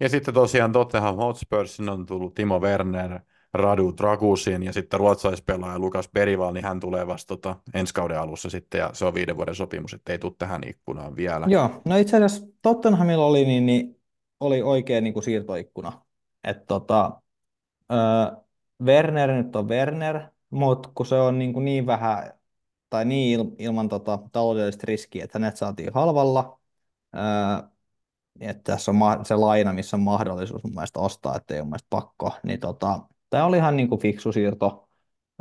[0.00, 3.20] Ja sitten tosiaan Tottenham Hotspursin on tullut Timo Werner,
[3.54, 8.50] Radu Dragusin ja sitten ruotsalaispelaaja Lukas Berival, niin hän tulee vasta tota, ensi kauden alussa
[8.50, 11.46] sitten ja se on viiden vuoden sopimus, että ei tule tähän ikkunaan vielä.
[11.48, 14.00] Joo, no itse asiassa Tottenhamilla oli, niin, niin
[14.40, 15.92] oli oikea niin kuin siirtoikkuna.
[16.44, 17.20] Että tota,
[17.92, 18.36] öö,
[18.82, 22.32] Werner nyt on Werner, mutta kun se on niin, kuin niin vähän
[22.90, 26.58] tai niin il, ilman tota, taloudellista riskiä, että hänet saatiin halvalla,
[27.16, 27.68] öö,
[28.40, 31.64] että tässä on ma- se laina, missä on mahdollisuus mun mielestä ostaa, että ei ole
[31.64, 33.00] mun mielestä pakko, niin tota,
[33.34, 34.88] tämä oli ihan niin kuin fiksu siirto.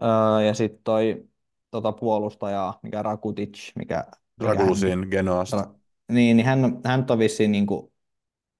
[0.04, 1.28] Öö, ja sitten toi
[1.72, 4.04] tota, puolustaja, mikä Rakutic, mikä,
[4.40, 5.58] Dragusin Genoasta.
[5.58, 5.76] Ra-
[6.12, 7.94] Niin, niin hän, hän on vissiin, niin kuin,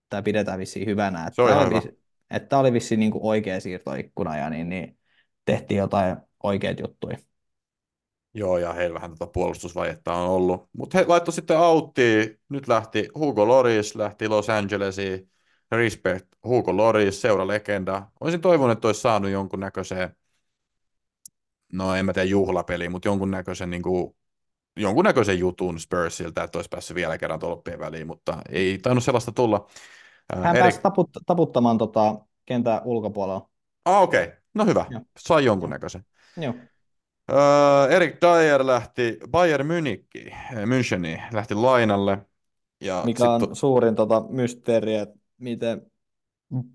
[0.10, 1.82] tai pidetään vissiin hyvänä, että Se on tämä oli, hyvä.
[2.32, 4.98] että tämä oli vissiin niin kuin oikea siirtoikkuna ja niin, niin
[5.46, 7.18] tehtiin jotain oikeita juttuja.
[8.34, 10.70] Joo, ja heillä vähän tuota puolustusvajetta on ollut.
[10.78, 12.40] Mutta he laittoi sitten auttiin.
[12.50, 15.30] Nyt lähti Hugo Loris, lähti Los Angelesiin.
[15.76, 18.08] Respect Hugo Loris, seuralegenda.
[18.22, 20.16] Olisin toivonut, että olisi saanut jonkunnäköisen,
[21.74, 24.16] no en mä tiedä juhlapeli, mutta jonkunnäköisen, niin kuin,
[24.78, 29.68] jonkunnäköisen jutun Spursiltä, että olisi päässyt vielä kerran tolppien väliin, mutta ei tainnut sellaista tulla.
[30.36, 30.62] Hän Erik...
[30.62, 33.50] pääsi taput, taputtamaan tota, kentän ulkopuolella.
[33.86, 34.24] Ah, okei.
[34.24, 34.36] Okay.
[34.54, 34.86] No hyvä.
[34.90, 35.02] Joo.
[35.20, 36.06] Sai jonkunnäköisen.
[36.38, 36.54] Joo.
[37.32, 39.68] Öö, Erik Dyer lähti Bayern
[40.66, 42.18] Müncheniin, lähti lainalle.
[42.82, 45.92] Ja Mikä sit on to- suurin tota, mysteeri, että miten,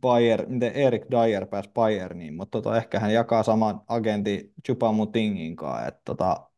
[0.00, 5.86] Bayer, miten Erik Dyer pääsi Bayerniin, mutta tota, ehkä hän jakaa saman agentin Chupamutingin kanssa,
[5.86, 6.50] että tota,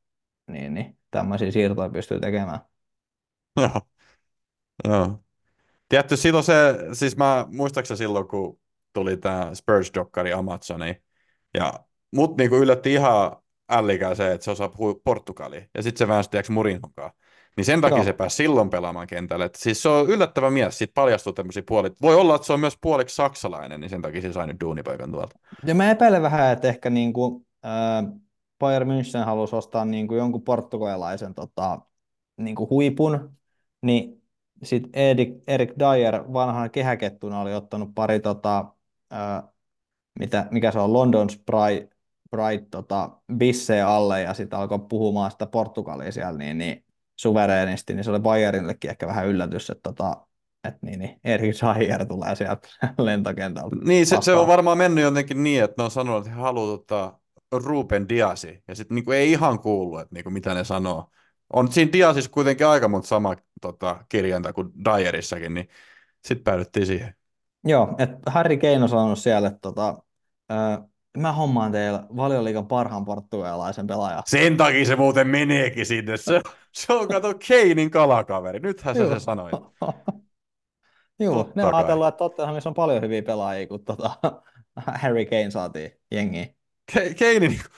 [0.46, 2.60] niin, niin, tämmöisiä siirtoja pystyy tekemään.
[3.56, 3.80] Joo.
[4.88, 5.20] Joo.
[5.88, 6.54] Tiedätkö, silloin se,
[6.92, 8.60] siis mä muistaakseni silloin, kun
[8.92, 11.02] tuli tämä Spurs-dokkari Amazoniin,
[11.54, 11.72] ja
[12.12, 13.36] mut niinku yllätti ihan
[13.68, 17.10] ällikään se, että se osaa puhua Portugalia, ja sitten se väänsi tiedätkö Murinhonkaan.
[17.56, 18.04] Niin sen takia Joo.
[18.04, 19.44] se pääsi silloin pelaamaan kentälle.
[19.44, 22.02] Et siis se on yllättävä mies, siitä paljastuu tämmöisiä puolit.
[22.02, 25.12] Voi olla, että se on myös puoliksi saksalainen, niin sen takia se sai nyt duunipaikan
[25.12, 25.38] tuolta.
[25.64, 28.12] Ja mä epäilen vähän, että ehkä niin kuin, äh,
[28.58, 31.80] Bayern München halusi ostaa niin kuin jonkun portugalilaisen tota,
[32.36, 33.36] niin kuin huipun,
[33.82, 34.22] niin
[34.62, 38.64] sitten Erik, Erik Dyer vanhana kehäkettuna oli ottanut pari, tota,
[39.12, 39.42] äh,
[40.18, 45.46] mitä, mikä se on, London Sprite, Sprite tota, bissejä alle ja sitten alkoi puhumaan sitä
[45.46, 46.84] Portugalia siellä niin, niin
[47.20, 50.26] suvereenisti, niin se oli Bayernillekin ehkä vähän yllätys, että, tota,
[50.64, 53.76] että niin, niin Erik Dyer tulee sieltä lentokentältä.
[53.84, 56.80] Niin, se, se on varmaan mennyt jotenkin niin, että ne on sanonut, että he haluavat
[56.80, 57.20] ottaa
[57.52, 61.10] Ruben Diasi, ja sitten niinku ei ihan kuullut, että niinku, mitä ne sanoo.
[61.52, 65.68] On siinä Diasissa kuitenkin aika monta sama tota, kirjainta kuin Dyerissakin, niin
[66.24, 67.14] sitten päädyttiin siihen.
[67.64, 70.02] Joo, että Harry Kane on sanonut siellä, että tota,
[71.18, 74.22] mä hommaan teille valioliigan parhaan portugalilaisen pelaajan.
[74.26, 76.16] Sen takia se muuten meneekin sinne.
[76.16, 76.40] Se,
[76.72, 78.60] se on kato Keinin kalakaveri.
[78.60, 79.50] Nythän se, se sanoi.
[81.18, 84.10] Joo, ne on ajatellut, että Tottenhamissa on paljon hyviä pelaajia, kun tota,
[85.02, 86.56] Harry Kane saatiin jengiin.
[86.92, 87.68] Ke- niinku-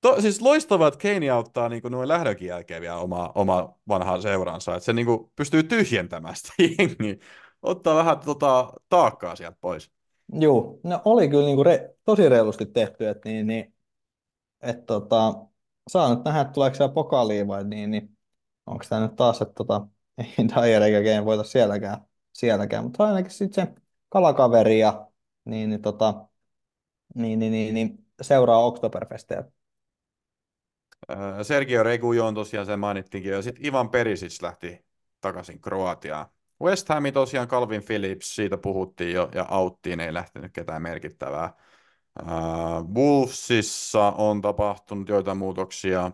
[0.00, 4.74] to, siis loistavaa, että Keini auttaa niinku noin lähdönkin jälkeen vielä oma, oma vanhaa seuransa,
[4.74, 7.16] että se niinku pystyy tyhjentämään sitä jengiä,
[7.62, 9.90] ottaa vähän tota, taakkaa sieltä pois.
[10.32, 13.74] Joo, no oli kyllä niinku re, tosi reilusti tehty, että niin, niin,
[14.62, 15.34] et tota,
[15.90, 18.18] saa nyt nähdä, tuleeko siellä pokaaliin vai niin, niin
[18.66, 19.86] onko tämä nyt taas, että tota,
[20.18, 21.98] ei Dyer eikä Kane voita sielläkään,
[22.32, 23.74] sielläkään, mutta ainakin sitten se
[24.08, 25.10] kalakaveri ja
[25.44, 26.26] niin, niin, tota,
[27.14, 29.44] niin, niin, niin, niin seuraa Oktoberfestejä.
[31.10, 34.84] Öö, Sergio Reguilon tosiaan se mainittiinkin, ja sitten Ivan Perisic lähti
[35.20, 36.26] takaisin Kroatiaan.
[36.62, 41.54] West Hami tosiaan Calvin Phillips, siitä puhuttiin jo, ja auttiin ei lähtenyt ketään merkittävää.
[42.20, 42.26] Öö,
[42.94, 46.12] Wolvesissa on tapahtunut joitain muutoksia.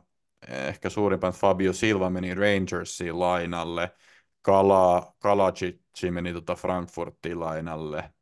[0.49, 3.91] Ehkä suurimpaan Fabio Silva meni Rangersiin lainalle.
[4.43, 5.81] Kala, Kalacic
[6.11, 8.13] meni tota Frankfurtiin lainalle.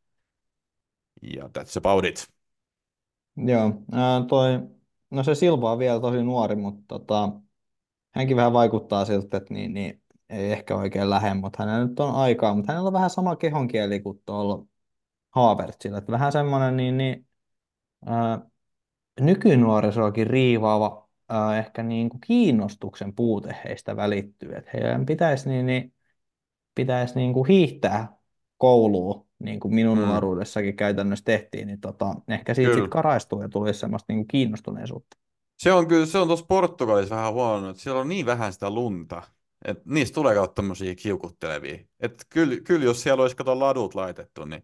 [1.22, 2.28] Ja that's about it.
[3.36, 4.46] Joo, ää, toi,
[5.10, 7.32] no se Silva on vielä tosi nuori, mutta tota,
[8.10, 10.02] hänkin vähän vaikuttaa siltä, että niin, niin,
[10.34, 14.00] ei ehkä oikein lähde, mutta hänellä nyt on aikaa, mutta hänellä on vähän sama kehonkieli
[14.00, 14.66] kuin tuolla
[15.30, 17.26] Havertzilla, että vähän semmoinen niin, niin
[18.06, 18.40] ää,
[19.20, 25.94] nykynuorisoakin riivaava ää, ehkä niin kuin kiinnostuksen puute heistä välittyy, että heidän pitäisi, niin, niin,
[26.74, 28.16] pitäisi niin kuin hiihtää
[28.58, 30.04] kouluun, niin kuin minun Mm.
[30.04, 35.16] nuoruudessakin käytännössä tehtiin, niin tota, ehkä siitä sitten karaistuu ja tulisi semmoista niin kuin kiinnostuneisuutta.
[35.58, 38.70] Se on kyllä, se on tuossa Portugalissa vähän huono, että siellä on niin vähän sitä
[38.70, 39.22] lunta,
[39.64, 41.78] että niistä tulee kautta tämmöisiä kiukuttelevia.
[42.00, 44.62] Että kyllä, kyllä jos siellä olisi kato ladut laitettu, niin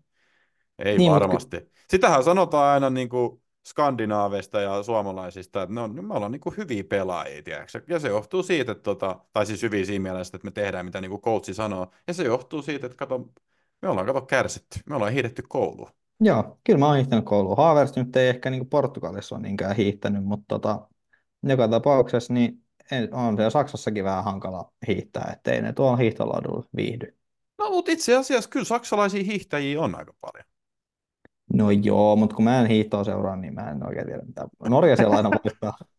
[0.78, 1.56] ei Niin, varmasti.
[1.90, 6.56] Sitähän sanotaan aina niin kuin skandinaaveista ja suomalaisista, että ne on, me ollaan niin kuin
[6.56, 7.82] hyviä pelaajia, tiedätkö?
[7.88, 11.00] Ja se johtuu siitä, että tota, tai siis hyviä siinä mielessä, että me tehdään mitä
[11.00, 11.90] niin kuin coachi sanoo.
[12.06, 13.18] Ja se johtuu siitä, että kato,
[13.82, 15.90] me ollaan kato kärsitty, me ollaan hiidetty kouluun.
[16.20, 17.56] Joo, kyllä mä oon hiihtänyt kouluun.
[17.56, 20.88] Havertz nyt ei ehkä niin kuin Portugalissa ole niinkään hiihtänyt, mutta tota,
[21.42, 22.64] joka tapauksessa niin
[23.12, 27.16] on se Saksassakin vähän hankala hiihtää, ettei ne tuolla hiihtoladulla viihdy.
[27.58, 30.44] No mutta itse asiassa kyllä saksalaisia hiihtäjiä on aika paljon.
[31.52, 34.48] No joo, mutta kun mä en hiihtoa seuraa, niin mä en oikein tiedä mitä.
[34.68, 35.78] Norja siellä aina voittaa.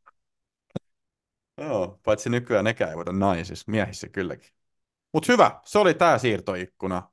[1.62, 4.50] Joo, paitsi nykyään nekään ei voida naisissa, miehissä kylläkin.
[5.14, 7.10] Mutta hyvä, se oli tämä siirtoikkuna.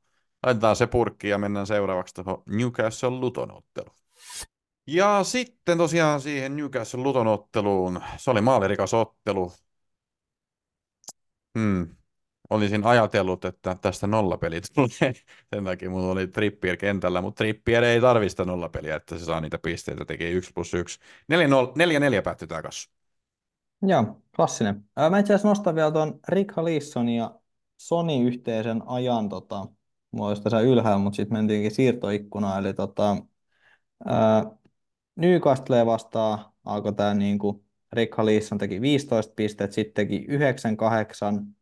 [0.46, 3.96] Laitetaan se purkki ja mennään seuraavaksi tuohon Newcastle Luton otteluun.
[4.86, 8.00] Ja sitten tosiaan siihen Newcastle Luton otteluun.
[8.16, 9.52] Se oli maalirikas ottelu.
[11.58, 11.88] Hmm.
[12.50, 15.14] Olisin ajatellut, että tästä nollapelit tulee.
[15.54, 19.58] Sen takia mulla oli Trippier kentällä, mutta Trippier ei tarvista nollapeliä, että se saa niitä
[19.58, 20.04] pisteitä.
[20.04, 20.98] Teki 1 plus 1.
[22.18, 22.92] 4-4 päättyi tämä kasvu.
[23.82, 24.84] Joo, klassinen.
[25.10, 27.40] Mä itse asiassa nostan vielä tuon Rick Leeson ja
[27.76, 29.66] Sony yhteisen ajan, tota,
[30.10, 33.16] mulla olisi tässä ylhäällä, mutta sitten mentiinkin siirtoikkunaan, eli tota,
[34.04, 34.44] ää,
[35.16, 41.56] Newcastle vastaan alkoi tämä niin kuin Rick Leeson teki 15 pistettä, sitten teki 9, 8,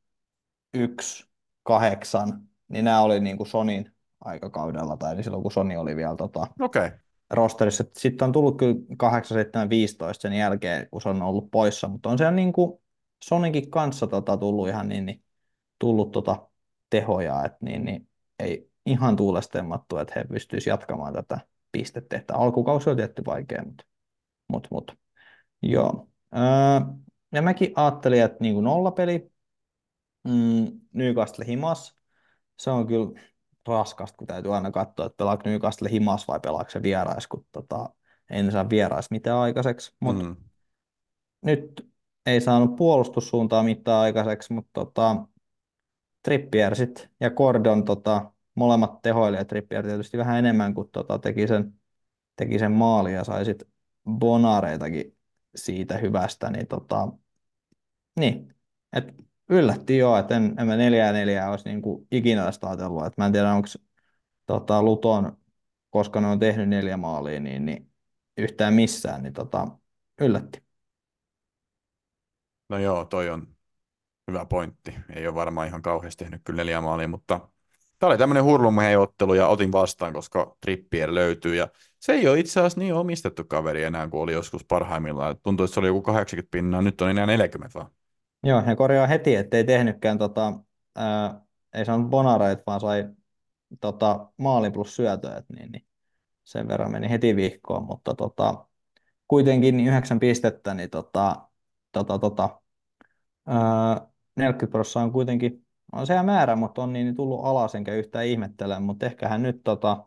[0.74, 1.26] 1,
[1.62, 3.92] 8, niin nämä oli niin kuin Sonin
[4.24, 6.46] aikakaudella, tai eli silloin kun Sony oli vielä tota.
[6.60, 6.90] Okay.
[7.30, 7.84] rosterissa.
[7.96, 12.08] Sitten on tullut kyllä 8, 7, 15 sen jälkeen, kun se on ollut poissa, mutta
[12.08, 12.80] on siellä niin kuin
[13.24, 15.24] Soninkin kanssa tota, tullut ihan niin, niin
[15.78, 16.48] tullut tota
[16.90, 18.08] tehoja, että niin, niin
[18.38, 21.40] ei ihan tuulestemmattu, että he pystyisivät jatkamaan tätä
[21.72, 22.34] pistettä.
[22.34, 23.84] Alkukausi oli tietty vaikea, mutta,
[24.48, 24.96] mutta, mutta
[25.62, 26.08] joo.
[27.32, 29.30] Ja mäkin ajattelin, että niin kuin nollapeli
[30.24, 31.96] mm, Newcastle himas,
[32.58, 33.20] se on kyllä
[33.68, 37.90] raskasta, kun täytyy aina katsoa, että pelaako Newcastle himas vai pelaako se vierais, kun tota,
[38.30, 39.94] ei ne saa vierais mitään aikaiseksi.
[40.00, 40.36] Mutta Mm.
[41.42, 41.90] nyt
[42.26, 45.16] ei saanut puolustussuuntaa mitään aikaiseksi, mutta tota,
[46.22, 51.74] Trippier sit ja Gordon tota, molemmat tehoilijat, Trippier tietysti vähän enemmän kuin tota, teki, sen,
[52.36, 53.62] teki sen maali ja sai sit
[54.10, 55.15] bonareitakin
[55.56, 57.08] siitä hyvästä, niin, tota,
[58.20, 58.54] niin
[58.92, 59.14] et
[59.50, 63.26] yllätti jo, että en, en mä neljää neljää olisi niinku ikinä tästä ajatellut, että mä
[63.26, 63.68] en tiedä onko
[64.46, 65.36] tota, Luton,
[65.90, 67.92] koska ne on tehnyt neljä maalia, niin, niin
[68.36, 69.68] yhtään missään, niin tota,
[70.20, 70.62] yllätti.
[72.68, 73.56] No joo, toi on
[74.28, 74.94] hyvä pointti.
[75.14, 77.48] Ei ole varmaan ihan kauheasti tehnyt kyllä neljä maalia, mutta
[77.98, 81.54] tämä oli tämmöinen hurlumhei ottelu ja otin vastaan, koska Trippier löytyy.
[81.54, 81.68] Ja
[82.00, 85.36] se ei ole itse asiassa niin omistettu kaveri enää kuin oli joskus parhaimmillaan.
[85.42, 87.90] Tuntuu, että se oli joku 80 pinnaa, nyt on enää 40 vaan.
[88.44, 90.52] Joo, ja korjaa heti, ettei tehnytkään, tota,
[90.94, 91.40] ää,
[91.74, 93.08] ei saanut bonareita, vaan sai
[93.80, 95.86] tota, maalin plus syötöä, niin, niin
[96.44, 98.66] sen verran meni heti vihkoon, mutta tota,
[99.28, 101.48] kuitenkin niin yhdeksän pistettä, niin tota,
[101.92, 102.60] tota, tota,
[103.46, 107.94] ää, 40 prosenttia on kuitenkin, on se määrä, mutta on niin, niin tullut alas, enkä
[107.94, 110.04] yhtään ihmettele, mutta ehkähän nyt tota,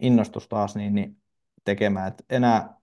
[0.00, 1.22] innostus taas niin, niin
[1.64, 2.74] tekemään, että enää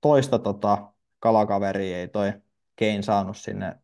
[0.00, 2.32] toista tota, kalakaveria ei toi
[2.78, 3.76] Kane saanut sinne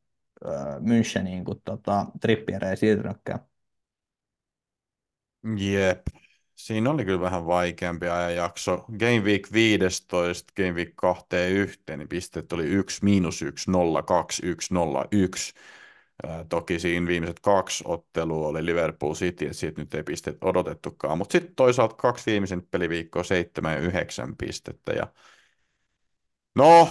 [0.44, 3.40] öö, Müncheniin, kun tota, Trippier ei siirtynytkään.
[5.56, 6.06] Jep.
[6.54, 8.84] Siinä oli kyllä vähän vaikeampi ajanjakso.
[8.98, 14.46] Game Week 15, Game Week 2 yhteen, niin pisteet oli 1, miinus 1, 0, 2,
[14.46, 15.54] 1, 0, 1.
[16.48, 21.18] Toki siinä viimeiset kaksi ottelua oli Liverpool City, että siitä nyt ei pisteet odotettukaan.
[21.18, 24.92] Mutta sitten toisaalta kaksi viimeisen peliviikkoa, 7 ja 9 pistettä.
[24.92, 25.06] Ja...
[26.54, 26.88] No,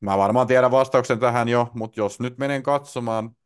[0.00, 3.36] mä varmaan tiedän vastauksen tähän jo, mutta jos nyt menen katsomaan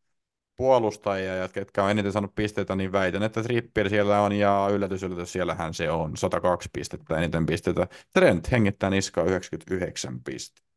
[0.57, 5.03] puolustajia, ja ketkä on eniten saanut pisteitä, niin väitän, että Trippier siellä on, ja yllätys,
[5.03, 6.17] yllätys, siellähän se on.
[6.17, 7.89] 102 pistettä, eniten pisteitä.
[8.15, 10.73] Trent hengittää niskaa 99 pistettä.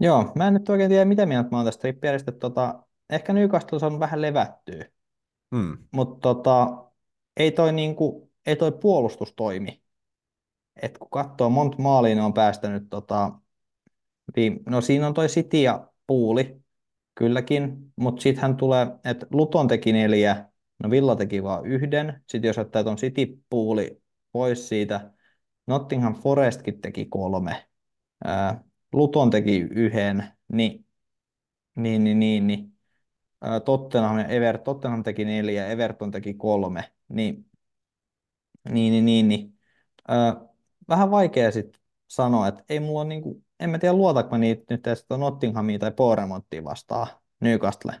[0.00, 2.32] Joo, mä en nyt oikein tiedä, mitä mieltä mä oon tästä Trippieristä.
[2.32, 4.84] Tota, ehkä Newcastle on vähän levättyä,
[5.54, 5.78] Hmm.
[5.92, 6.84] mutta tota,
[7.36, 9.82] ei, toi niinku, ei toi puolustus toimi.
[10.82, 13.32] Et kun katsoo, monta maalia ne on päästänyt, tota,
[14.36, 14.60] viime...
[14.66, 16.60] no siinä on toi City ja Puuli,
[17.14, 20.46] kylläkin, mutta sittenhän tulee, että Luton teki neljä,
[20.82, 24.02] no Villa teki vain yhden, sitten jos ottaa tuon City-puuli
[24.32, 25.12] pois siitä,
[25.66, 27.68] Nottingham Forestkin teki kolme,
[28.24, 30.86] ää, Luton teki yhden, niin,
[31.76, 32.77] niin, niin, niin, niin.
[33.64, 37.46] Tottenham, ja Ever, Tottenham teki neljä, Everton teki kolme, niin,
[38.70, 39.58] niin, niin, niin, niin.
[40.08, 40.36] Ää,
[40.88, 44.64] vähän vaikea sitten sanoa, että ei mulla ole niinku, en mä tiedä luotanko mä niitä
[44.70, 47.06] nyt edes Nottinghamia tai Bournemouthia vastaan
[47.40, 47.92] Newcastle.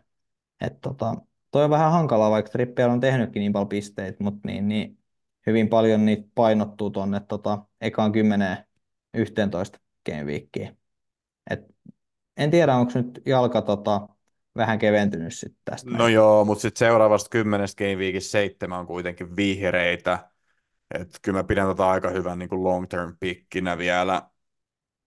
[0.60, 1.14] että tota,
[1.50, 4.98] toi on vähän hankalaa, vaikka Trippier on tehnytkin niin paljon pisteitä, mutta niin, niin
[5.46, 8.56] hyvin paljon niitä painottuu tuonne tota, ekaan 10
[9.14, 10.78] 11 game weekiin.
[11.50, 11.60] Et
[12.36, 14.08] en tiedä, onko nyt jalka tota,
[14.58, 15.90] vähän keventynyt sitten tästä.
[15.90, 20.18] No joo, mutta sitten seuraavasta kymmenestä game weekistä seitsemän on kuitenkin vihreitä.
[20.94, 24.22] Et kyllä mä pidän tota aika hyvän niin long term pickinä vielä.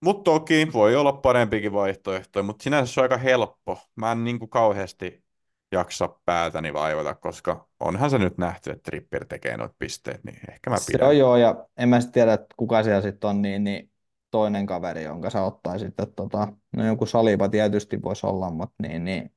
[0.03, 3.79] Mutta toki voi olla parempikin vaihtoehto, mutta sinänsä se on aika helppo.
[3.95, 5.23] Mä en niin kuin kauheasti
[5.71, 10.69] jaksa päätäni vaivata, koska onhan se nyt nähty, että Trippier tekee noita pisteet, niin ehkä
[10.69, 10.99] mä pidän.
[10.99, 13.91] Se on joo, ja en mä sitten tiedä, että kuka siellä sitten on niin, niin
[14.31, 15.87] toinen kaveri, jonka sä ottaisit.
[15.87, 19.31] Että tota, no joku Saliba tietysti voisi olla, mutta niin, niin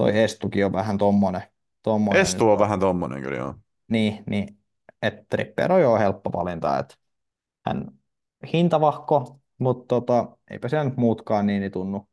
[0.00, 1.42] toi Estukin on vähän tommonen.
[1.82, 3.54] tommonen Estu on vähän tommonen kyllä, joo.
[3.88, 4.58] Niin, niin
[5.02, 6.94] että Trippier on jo helppo valinta, että
[7.66, 7.88] hän
[8.52, 12.08] hintavahko, mutta tota, eipä siellä nyt muutkaan niin, niin tunnu,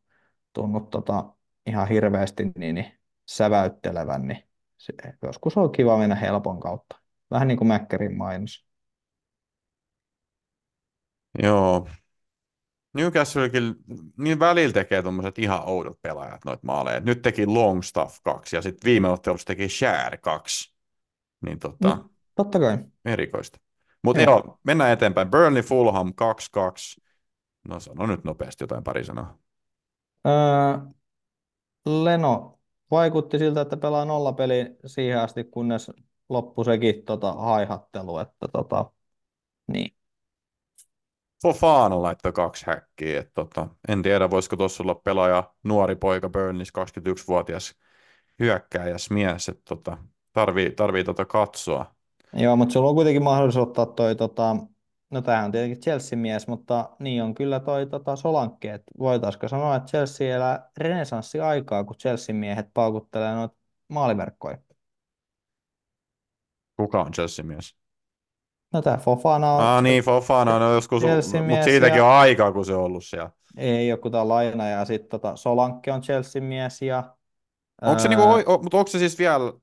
[0.54, 1.34] tunnu tota,
[1.66, 4.44] ihan hirveästi niin, niin säväyttelevän, niin
[4.78, 7.00] se, joskus on kiva mennä helpon kautta.
[7.32, 8.68] Vähän niin kuin Mäkkärin mainos.
[11.44, 11.88] Joo.
[12.94, 13.76] Newcastlekin
[14.18, 17.00] niin välillä tekee tuommoiset ihan oudot pelaajat noita maaleja.
[17.00, 20.76] Nyt teki Longstaff kaksi ja sitten viime ottelussa teki Share kaksi.
[21.42, 22.78] Niin tota, no, totta kai.
[23.06, 23.60] Erikoista.
[24.04, 24.60] Mutta joo.
[24.64, 25.32] mennään eteenpäin.
[25.32, 27.04] Burnley Fulham 2-2.
[27.68, 29.38] No sano nyt nopeasti jotain pari sanaa.
[30.28, 30.78] Öö,
[31.86, 32.60] Leno
[32.92, 35.92] vaikutti siltä, että pelaa nolla peli siihen asti, kunnes
[36.30, 38.18] loppui sekin tota, haihattelu.
[38.18, 38.92] Että, tota,
[39.68, 39.97] niin.
[41.42, 43.20] Fofana laittoi kaksi häkkiä.
[43.20, 47.76] Et, tota, en tiedä, voisiko tuossa olla pelaaja, nuori poika Burnleys, 21-vuotias
[48.40, 49.50] hyökkääjäs mies.
[49.50, 49.98] Et, tota,
[50.34, 51.96] tarvii, tarvii tota katsoa.
[52.34, 54.56] Joo, mutta sulla on kuitenkin mahdollisuus ottaa toi, tota,
[55.12, 59.76] no tämähän on tietenkin Chelsea-mies, mutta niin on kyllä toi tota, Solanke, että voitaisiko sanoa,
[59.76, 63.56] että Chelsea elää renesanssi-aikaa, kun Chelsea-miehet paukuttelee noita
[63.88, 64.58] maaliverkkoja.
[66.78, 67.87] Kuka on Chelsea-mies?
[68.78, 69.64] No tämä Fofana on.
[69.64, 72.06] Ah niin, Fofana on joskus, mutta siitäkin ja...
[72.06, 73.30] on aikaa, kun se on ollut siellä.
[73.58, 77.04] Ei joku tämä laina, ja sitten tota, Solanke on Chelsea-mies, ja...
[77.82, 78.24] Onko se, niinku,
[78.62, 79.54] mutta onko se siis vielä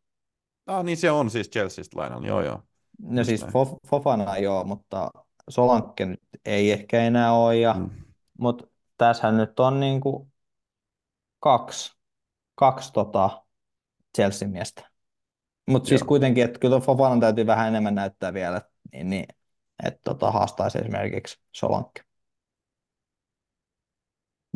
[0.66, 2.62] Ah, niin se on siis Chelseastä lainalla, joo joo.
[3.02, 5.10] No Just siis Fof- Fofana joo, mutta
[5.50, 7.90] Solankke nyt ei ehkä enää ole, ja, mm.
[8.38, 8.66] mutta
[8.98, 10.32] tässähän nyt on niin kuin
[11.40, 11.96] kaksi,
[12.54, 13.44] kaksi tota
[14.16, 14.93] Chelsea-miestä.
[15.66, 18.62] Mutta siis kuitenkin, että kyllä Fofana täytyy vähän enemmän näyttää vielä,
[18.92, 19.26] niin, niin
[19.84, 22.02] että tota, haastaisi esimerkiksi Solankke.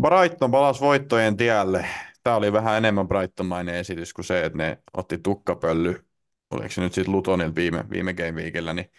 [0.03, 1.87] Brighton palasi voittojen tielle.
[2.23, 6.05] Tämä oli vähän enemmän Brightonmainen esitys kuin se, että ne otti tukkapölly,
[6.51, 8.91] oliko se nyt sitten Lutonil viime, viime game weekillä, niin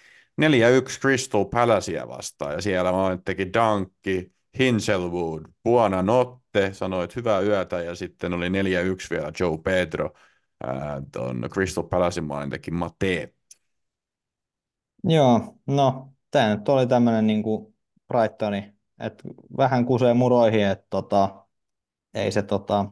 [0.41, 7.82] 4-1 Crystal Palacea vastaan, ja siellä mä teki Dunkki, Hinselwood, Buona Notte, sanoit hyvää yötä,
[7.82, 8.51] ja sitten oli 4-1
[9.10, 10.14] vielä Joe Pedro,
[11.12, 13.34] tuon Crystal Palacin maalin teki Mate.
[15.03, 17.43] Joo, no tämä nyt oli tämmöinen niin
[18.07, 19.24] Brightoni, että
[19.57, 21.45] vähän kusee muroihin, että tota,
[22.14, 22.91] ei se tota,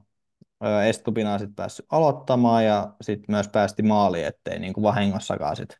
[0.87, 5.77] Estupina sitten päässyt aloittamaan ja sitten myös päästi maaliin, ettei niin vahingossakaan sit,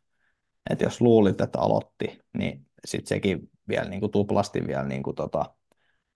[0.70, 5.54] että jos luulit, että aloitti, niin sitten sekin vielä niin tuplasti vielä niin kuin tota,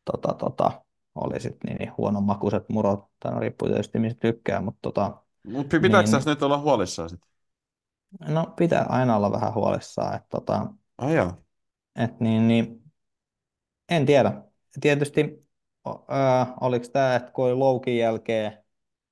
[0.04, 4.78] tota, tota, oli sitten niin, niin huonommakuiset murot, tai no, riippuu tietysti mistä tykkää, mutta
[4.82, 7.30] tota, Mutta pitääkö niin, tässä nyt olla huolissaan sitten?
[8.28, 10.66] No pitää aina olla vähän huolissaan, että tota,
[10.98, 11.32] Ai joo.
[11.96, 12.82] et niin, niin,
[13.88, 14.42] en tiedä.
[14.80, 15.46] Tietysti
[15.86, 18.58] äh, oliko tämä, että kun loukin jälkeen,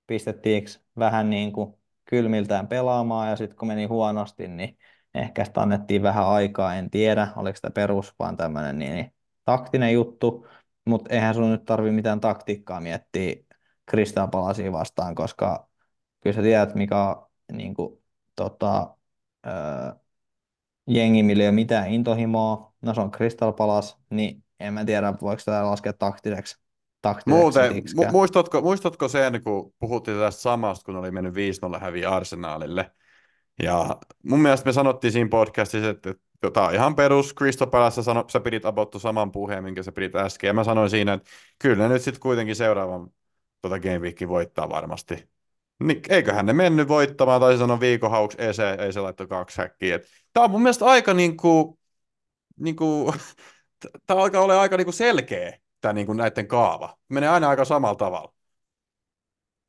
[0.06, 1.74] pistettiinkö vähän niin kuin
[2.04, 4.78] kylmiltään pelaamaan ja sitten kun meni huonosti, niin
[5.14, 9.12] ehkä sitä annettiin vähän aikaa, en tiedä, oliko sitä perus vaan tämmöinen niin, niin,
[9.44, 10.46] taktinen juttu,
[10.84, 13.34] mutta eihän sun nyt tarvi mitään taktiikkaa miettiä
[13.90, 15.69] Crystal Palacea vastaan, koska
[16.20, 18.02] kyllä sä tiedät, mikä on niin kuin,
[18.36, 18.96] tota,
[19.46, 19.52] öö,
[20.86, 25.14] jengi, millä ei ole mitään intohimoa, no se on Crystal Palace, niin en mä tiedä,
[25.22, 26.56] voiko tätä laskea taktiseksi.
[27.02, 32.10] taktiseksi Muuten, mu- muistatko, muistatko sen, kun puhuttiin tästä samasta, kun oli mennyt 5-0 häviä
[32.10, 32.90] Arsenaalille?
[33.62, 36.14] Ja mun mielestä me sanottiin siinä podcastissa, että
[36.52, 37.34] tämä on ihan perus.
[37.34, 40.48] Crystal Palace, sano, sä pidit abottu saman puheen, minkä sä pidit äsken.
[40.48, 43.10] Ja mä sanoin siinä, että kyllä nyt sitten kuitenkin seuraavan
[43.62, 45.28] tota Game Weekin voittaa varmasti.
[45.82, 50.00] Niin, eiköhän ne mennyt voittamaan, tai sanoa viikohauks, ei se, ei se laittu kaksi häkkiä.
[50.32, 51.78] Tämä on mun mielestä aika niinku,
[52.56, 53.14] niinku,
[54.06, 56.96] tämä alkaa olla aika niinku selkeä, tämä niinku näiden kaava.
[57.08, 58.32] Menee aina aika samalla tavalla.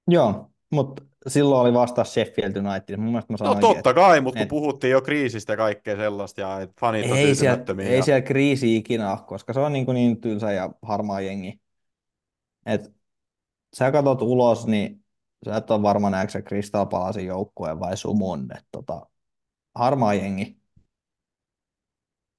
[0.07, 2.97] Joo, mutta silloin oli vasta Sheffield United.
[2.97, 6.41] Mun mielestä mä No totta kai, mutta kun et- puhuttiin jo kriisistä ja kaikkea sellaista,
[6.41, 9.74] ja että fanit on ei siellä, ei ja- siellä kriisi ikinä ole, koska se on
[9.74, 11.62] niin, kuin niin tylsä ja harmaa jengi.
[12.66, 12.91] Et
[13.74, 15.01] sä katot ulos, niin
[15.46, 18.48] sä et ole varma näetkö sä Crystal Palacein joukkueen vai Sumun.
[18.58, 19.10] Et tota,
[19.76, 20.62] harmaa jengi.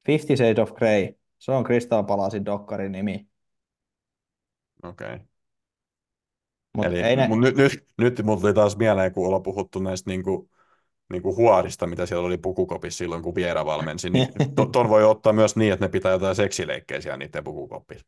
[0.06, 3.28] Fifty Shades of Grey, se on Crystal Palacein dokkarin nimi.
[4.82, 5.18] Okei.
[6.76, 9.78] Mutta Eli ei ne, mun, nyt, nyt, nyt mulla tuli taas mieleen, kun ollaan puhuttu
[9.78, 10.50] näistä niinku,
[11.12, 15.32] niinku huorista, mitä siellä oli pukukopissa silloin, kun Viera valmensi, niin to, ton voi ottaa
[15.32, 18.06] myös niin, että ne pitää jotain seksileikkejä siellä niiden pukukopissa.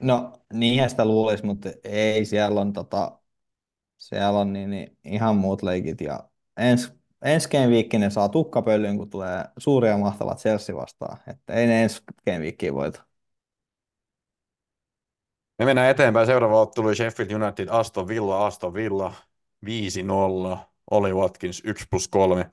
[0.00, 3.18] no niinhän sitä luulisi, mutta ei, siellä on, tota,
[3.96, 6.00] siellä on niin, niin ihan muut leikit.
[6.00, 6.92] Ja ens,
[7.22, 11.18] ensi game ne saa tukkapöllyn, kun tulee suuria ja mahtavat Chelsea vastaan.
[11.26, 13.06] Että ei ne ensi game weekiin voita.
[15.58, 16.26] Me mennään eteenpäin.
[16.26, 19.12] Seuraava ottelu Sheffield United, Aston Villa, Aston Villa
[19.66, 19.68] 5-0,
[20.90, 22.50] Oli Watkins 1 plus 3.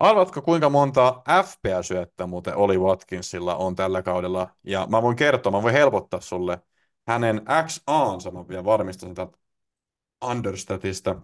[0.00, 4.48] Arvatko kuinka monta FPA-syöttä muuten Oli Watkinsilla on tällä kaudella?
[4.64, 6.62] Ja mä voin kertoa, mä voin helpottaa sulle
[7.08, 9.28] hänen XAnsa, mä vielä varmistan sitä
[10.22, 11.22] Understatista.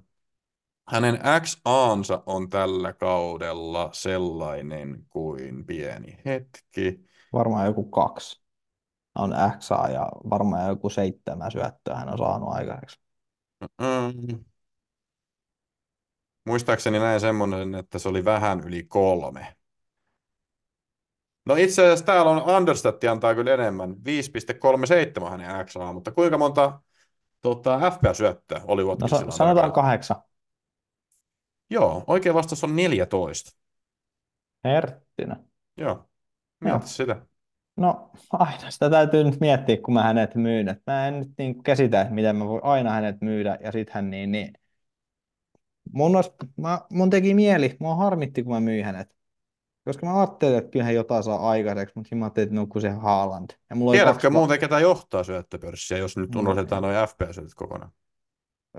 [0.88, 7.00] Hänen XAnsa on tällä kaudella sellainen kuin pieni hetki.
[7.32, 8.42] Varmaan joku kaksi
[9.14, 13.00] on XA ja varmaan joku seitsemän syöttöä hän on saanut aikaiseksi.
[13.60, 14.44] Mm.
[16.46, 19.56] Muistaakseni näin semmoinen, että se oli vähän yli kolme.
[21.46, 23.90] No itse asiassa täällä on Understat antaa kyllä enemmän.
[23.90, 26.80] 5,37 hänen XA, mutta kuinka monta
[27.42, 29.20] tota, FPA-syöttöä oli No Watkinsilla?
[29.20, 30.22] tällä sanotaan kahdeksan.
[31.70, 33.50] Joo, oikea vastaus on 14.
[34.64, 35.44] Herttinen.
[35.76, 36.08] Joo,
[36.60, 36.86] mieti Joo.
[36.86, 37.26] sitä.
[37.76, 40.68] No aina sitä täytyy nyt miettiä, kun mä hänet myyn.
[40.68, 43.90] Et mä en nyt niin käsitä, että miten mä voin aina hänet myydä ja sit
[43.90, 44.52] hän niin, niin
[45.92, 49.17] mun, olisi, mä, mun teki mieli, mua harmitti, kun mä myin hänet.
[49.88, 52.80] Koska mä ajattelin, että kyllä hän jotain saa aikaiseksi, mutta mä ajattelin, että no kun
[52.80, 53.50] se Haaland.
[53.70, 57.90] Ja mulla Tiedätkö kaksi- muuten, ketä johtaa syöttöpörssiä, jos nyt No, unohdetaan noin FPA-syötöt kokonaan?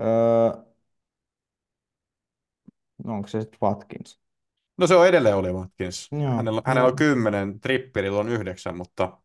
[0.00, 0.62] Öö,
[3.04, 4.20] no onko se sitten Watkins?
[4.78, 6.08] No se on edelleen oli Watkins.
[6.12, 9.18] Joo, Hänellä, hänellä on kymmenen, Trippelillä on yhdeksän, mutta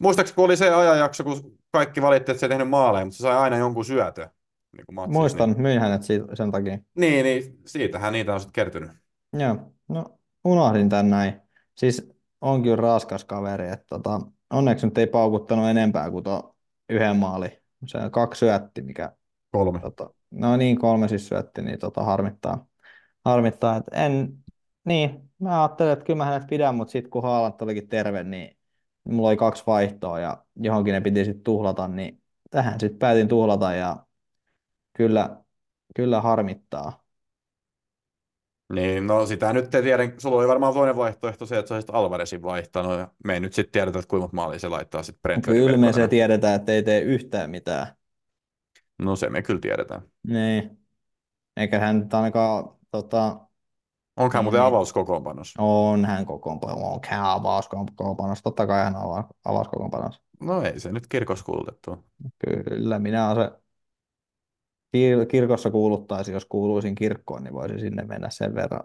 [0.00, 3.22] muistaakseni kun oli se ajanjakso, kun kaikki valitti, että se ei tehnyt maaleja, mutta se
[3.22, 4.28] sai aina jonkun syötön.
[4.76, 6.70] Niin kuin Muistan, myin hänet siitä, sen takia.
[6.70, 8.90] Niin, niin, niin siitähän niitä on sitten kertynyt.
[9.32, 9.56] Joo,
[9.88, 11.40] no unohdin tän näin.
[11.74, 14.20] Siis on kyllä raskas kaveri, että tota,
[14.50, 16.56] onneksi nyt ei paukuttanut enempää kuin tuo
[16.88, 17.62] yhden maali.
[17.86, 19.12] Se on kaksi syötti, mikä,
[19.52, 19.80] Kolme.
[19.80, 22.66] tota, no niin, kolme siis syötti, niin tota, harmittaa.
[23.24, 24.38] Harmittaa, että en,
[24.84, 28.56] niin, mä ajattelin, että kyllä mä hänet pidän, mutta sitten kun Haaland olikin terve, niin
[29.04, 33.74] mulla oli kaksi vaihtoa ja johonkin ne piti sitten tuhlata, niin tähän sitten päätin tuhlata
[33.74, 34.06] ja
[34.92, 35.36] kyllä,
[35.96, 37.01] kyllä harmittaa.
[38.72, 40.02] Niin, no sitä nyt ei tiedä.
[40.18, 42.98] Sulla oli varmaan toinen vaihtoehto se, että sä olisit Alvarezin vaihtanut.
[42.98, 45.92] Ja me ei nyt sitten tiedetä, että kuinka maalia se laittaa sitten Brentfordin Kyllä me
[45.92, 47.86] se tiedetään, että ei tee yhtään mitään.
[49.02, 50.02] No se me kyllä tiedetään.
[50.26, 50.78] Niin.
[51.56, 53.40] Eikä hän nyt ainakaan, tota,
[54.16, 54.68] Onkohan Niin, muuten niin.
[54.68, 55.62] avauskokoonpanossa?
[55.62, 60.22] on hän kokoonpano, on hän avauskokoonpanossa, totta kai hän on avauskokoonpanossa.
[60.40, 62.04] No ei se nyt kirkossa kuulutettu.
[62.46, 63.61] Kyllä, minä olen se
[64.96, 68.82] kir- kirkossa kuuluttaisi, jos kuuluisin kirkkoon, niin voisin sinne mennä sen verran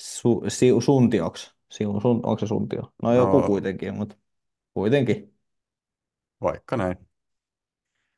[0.00, 1.54] su- si- suntioksi.
[1.70, 2.92] Si- sun- onko se suntio?
[3.02, 3.46] No joku No.
[3.46, 4.16] kuitenkin, mutta
[4.74, 5.34] kuitenkin.
[6.40, 6.96] Vaikka näin.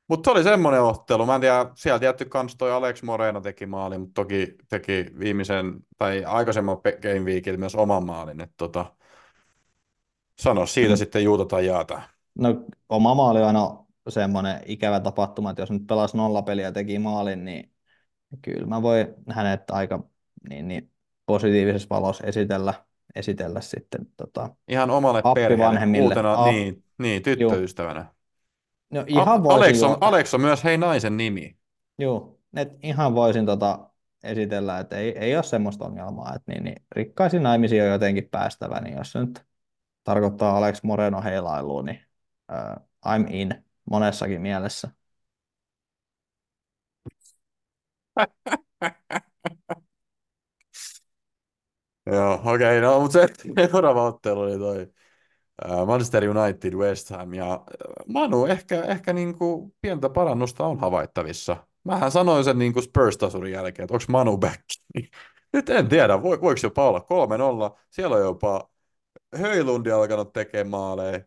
[0.08, 1.26] Mutta se oli semmoinen ottelu.
[1.26, 5.74] Mä en tiedä, siellä tietty kans toi Alex Moreno teki maalin, mutta toki teki viimeisen
[5.98, 8.40] tai aikaisemman game weekillä myös oman maalin.
[8.40, 8.94] Et tota,
[10.38, 10.96] sano siitä Mm.
[10.96, 12.02] sitten juuta tai jaata.
[12.34, 16.98] No oma maali on aina semmoinen ikävä tapahtuma, että jos nyt pelasi nollapeliä ja teki
[16.98, 17.72] maalin, niin
[18.42, 20.04] kyllä mä voin hänet aika
[20.48, 20.90] niin, niin
[21.26, 22.74] positiivisessa valossa esitellä,
[23.14, 24.06] esitellä sitten.
[24.16, 24.54] Tota.
[24.68, 28.06] Ihan omalle perheelle uutena, Ap- niin, niin, tyttöystävänä.
[28.90, 31.56] No ihan A- voisin, Alex on, Alex on myös hei naisen nimi.
[31.98, 33.90] juu, et ihan voisin tota
[34.24, 38.80] esitellä, että ei, ei ole semmoista ongelmaa, että niin, niin rikkaisiin naimisiin on jotenkin päästävä,
[38.80, 39.44] niin jos se nyt
[40.04, 42.00] tarkoittaa Alex Moreno heilailua, niin
[42.52, 44.90] uh, I'm in monessakin mielessä.
[52.06, 53.28] Joo, okei, okay, no mutta se
[53.70, 54.92] seuraava ottelu oli toi
[55.86, 57.64] Manchester United, West Ham ja
[58.08, 61.56] Manu, ehkä, ehkä niin kuin pientä parannusta on havaittavissa.
[61.84, 64.62] Mähän sanoin sen niin kuin Spurs-tasurin jälkeen, että onko Manu back.
[65.52, 67.80] Nyt en tiedä, vo, voiko jopa olla 3-0.
[67.90, 68.70] Siellä on jopa
[69.36, 71.20] Höjlundi alkanut tekemään maaleja.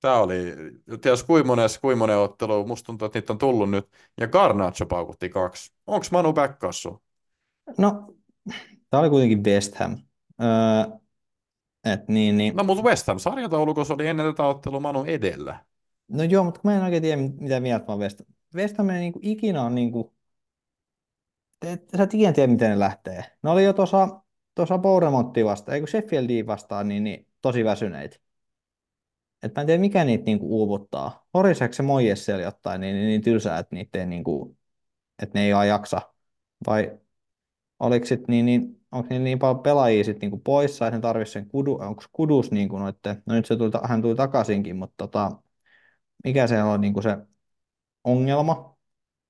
[0.00, 0.54] Tämä oli,
[1.00, 3.88] ties kuinka monessa, kuinka monen ottelu, musta tuntuu, että niitä on tullut nyt.
[4.20, 5.72] Ja Garnacho paukutti kaksi.
[5.86, 7.02] Onko Manu back kassu?
[7.78, 8.14] No,
[8.90, 9.98] tämä oli kuitenkin West Ham.
[10.42, 10.98] Öö,
[11.84, 12.56] et niin, niin.
[12.56, 15.64] No mutta West Ham sarjataulukossa oli ennen tätä ottelua Manu edellä.
[16.08, 18.22] No joo, mutta mä en oikein tiedä, mitä mieltä mä West,
[18.54, 20.12] West Ham ei niinku ikinä on niinku,
[21.62, 23.24] et, sä et ikinä tiedä, miten ne lähtee.
[23.42, 24.20] Ne oli jo tuossa
[24.54, 28.16] tuossa Bournemouttia vastaan, eikö Sheffieldia vastaan, niin, niin tosi väsyneitä.
[29.42, 31.26] Et mä en tiedä, mikä niitä niinku uuvuttaa.
[31.34, 34.56] Horiseeko se Moies siellä jotain, niin, niin, niin tylsää, että, niitä ei, niinku,
[35.22, 36.00] että ne ei vaan jaksa.
[36.66, 36.98] Vai
[37.78, 41.32] oliko sit niin, niin onko niillä niin paljon pelaajia sit niinku poissa, että ne tarvitsisi
[41.32, 45.32] sen kudu, onko kudus niinku noitte, no nyt se tuli, hän tuli takaisinkin, mutta tota,
[46.24, 47.16] mikä se on niinku se
[48.04, 48.76] ongelma?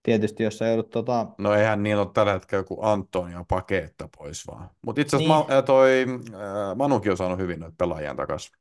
[0.03, 1.27] Tietysti, jos sä joudut tota...
[1.39, 4.71] No eihän niin ole tällä hetkellä kuin Antonio Paketta pois vaan.
[4.87, 5.49] Mutta itse asiassa Niin.
[5.49, 8.53] Ma- äh, toi äh, Manukin on saanut hyvin noita pelaajia takaisin.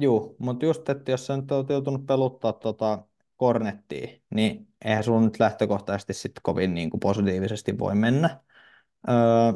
[0.00, 3.04] Juu, mutta just, että jos sä nyt oot joutunut peluttaa tota
[3.36, 8.40] Kornettia, niin eihän sulla nyt lähtökohtaisesti sitten kovin niin kuin positiivisesti voi mennä.
[9.08, 9.52] Öö,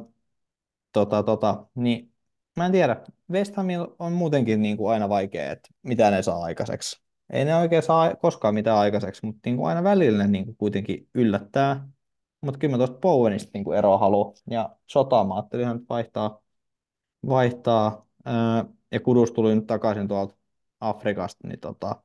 [0.92, 2.12] tota, tota, niin
[2.56, 2.96] mä en tiedä,
[3.30, 7.02] West Hamilla on muutenkin niin kuin aina vaikea, että mitä ne saa aikaiseksi.
[7.30, 10.56] Ei ne oikein saa koskaan mitään aikaiseksi, mutta niin kuin aina välillä ne niin kuin
[10.56, 11.88] kuitenkin yllättää.
[12.40, 14.34] Mutta kyllä mä tuosta Bowenista niin kuin eroa haluan.
[14.50, 16.42] Ja Sotaa mä ajattelin vaihtaa,
[17.28, 18.06] vaihtaa.
[18.26, 20.34] Öö, ja Kudus tuli nyt takaisin tuolta
[20.80, 22.02] Afrikasta, niin tota,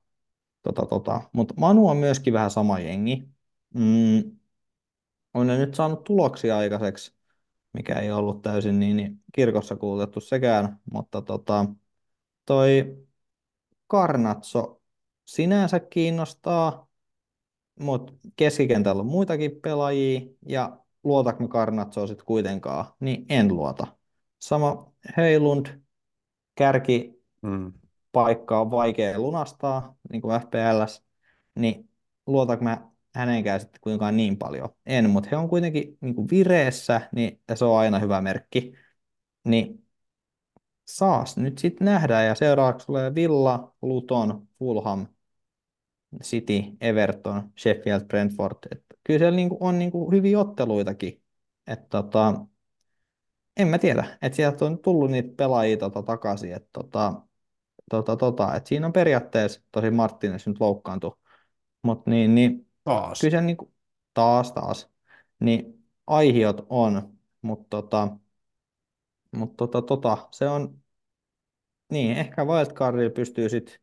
[0.63, 1.21] tota, tota.
[1.33, 3.29] Mutta Manu on myöskin vähän sama jengi.
[3.73, 4.37] Mm,
[5.33, 7.13] on ne nyt saanut tuloksia aikaiseksi,
[7.73, 11.65] mikä ei ollut täysin niin, niin kirkossa kuulutettu sekään, mutta tota,
[12.45, 12.97] toi
[13.87, 14.81] Karnatso
[15.25, 16.87] sinänsä kiinnostaa,
[17.79, 23.87] mutta keskikentällä on muitakin pelaajia, ja luotanko Karnatsoa sitten kuitenkaan, niin en luota.
[24.39, 25.65] Sama Heilund,
[26.57, 27.73] kärki Mm.
[28.11, 31.03] paikka on vaikea lunastaa, niin kuin FPLs,
[31.55, 31.89] niin
[32.27, 34.69] luotanko mä hänenkään sitten kuitenkaan niin paljon?
[34.85, 38.73] En, mutta he on kuitenkin niin kuin vireessä, niin ja se on aina hyvä merkki.
[39.43, 39.85] Niin
[40.85, 45.07] saas nyt sitten nähdään, ja seuraavaksi tulee Villa, Luton, Fulham,
[46.23, 48.57] City, Everton, Sheffield, Brentford.
[48.71, 51.21] Et kyllä siellä niinku on niinku hyviä otteluitakin.
[51.67, 52.45] Et tota,
[53.57, 56.53] en mä tiedä, että sieltä on tullut niitä pelaajia tota takaisin.
[56.53, 57.13] Et tota,
[57.89, 61.17] tota, tota, et siinä on periaatteessa, tosi Martínez nyt loukkaantui,
[61.81, 63.21] mutta niin, niin, Taas.
[63.21, 63.73] kyllä se niinku,
[64.13, 64.89] taas taas,
[65.39, 68.07] niin aihiot on, mutta tota,
[69.31, 70.81] mut tota, tota, se on,
[71.91, 73.75] niin ehkä wildcardilla pystyy sitten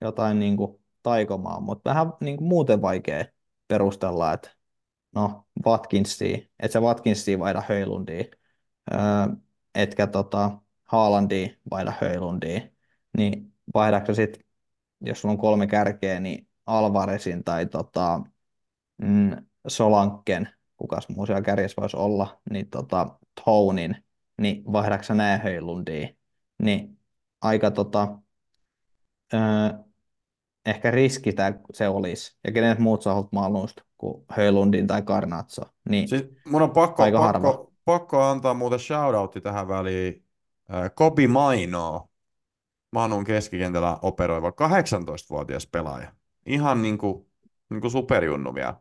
[0.00, 3.24] jotain niinku taikomaan, mutta vähän niinku muuten vaikea
[3.68, 4.50] perustella, että
[5.14, 8.45] no Watkinsia, et sä Watkinsia vaihda Höylundia, öö,
[9.74, 12.60] etkä tota Haalandia vaihda Höylundia,
[13.16, 14.46] niin vaihdatko sit,
[15.00, 18.20] jos sulla on kolme kärkeä, niin Alvarezin tai tota,
[18.98, 19.36] mm,
[19.68, 23.96] Solanken, kukas muu siellä kärjessä voisi olla, niin tota, Tonin,
[24.40, 26.08] niin vaihdatko nää Höylundia,
[26.62, 26.98] niin
[27.40, 28.18] aika tota,
[29.34, 29.40] öö,
[30.66, 36.08] ehkä riski tää se olisi, ja kenet muut saa maailmusta kuin Höylundin tai Garnatso, niin
[36.08, 40.24] Siis mun on pakko, Aika pakko, pakko antaa muuten shoutoutti tähän väliin.
[40.74, 42.10] Äh, Kobi Maino,
[42.92, 46.12] Manun keskikentällä operoiva 18-vuotias pelaaja.
[46.46, 47.26] Ihan niin kuin,
[47.70, 48.74] niin kuin superjunnu vielä.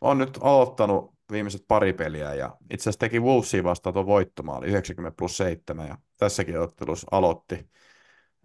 [0.00, 5.16] On nyt aloittanut viimeiset pari peliä ja itse asiassa teki Wolvesia vastaan tuon voittomaali 90
[5.16, 7.68] plus 7 ja tässäkin ottelussa aloitti.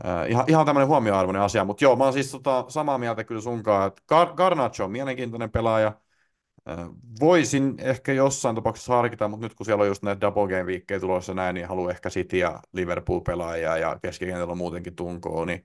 [0.06, 3.42] Äh, ihan, ihan tämmöinen huomioarvoinen asia, mutta joo, mä oon siis tota, samaa mieltä kyllä
[3.42, 5.94] sunkaan, että Gar- Garnacho on mielenkiintoinen pelaaja,
[7.20, 11.00] Voisin ehkä jossain tapauksessa harkita, mutta nyt kun siellä on just näitä double game viikkejä
[11.00, 15.64] tulossa näin, niin haluan ehkä City ja Liverpool pelaajia ja keskikentällä muutenkin tunkoa, niin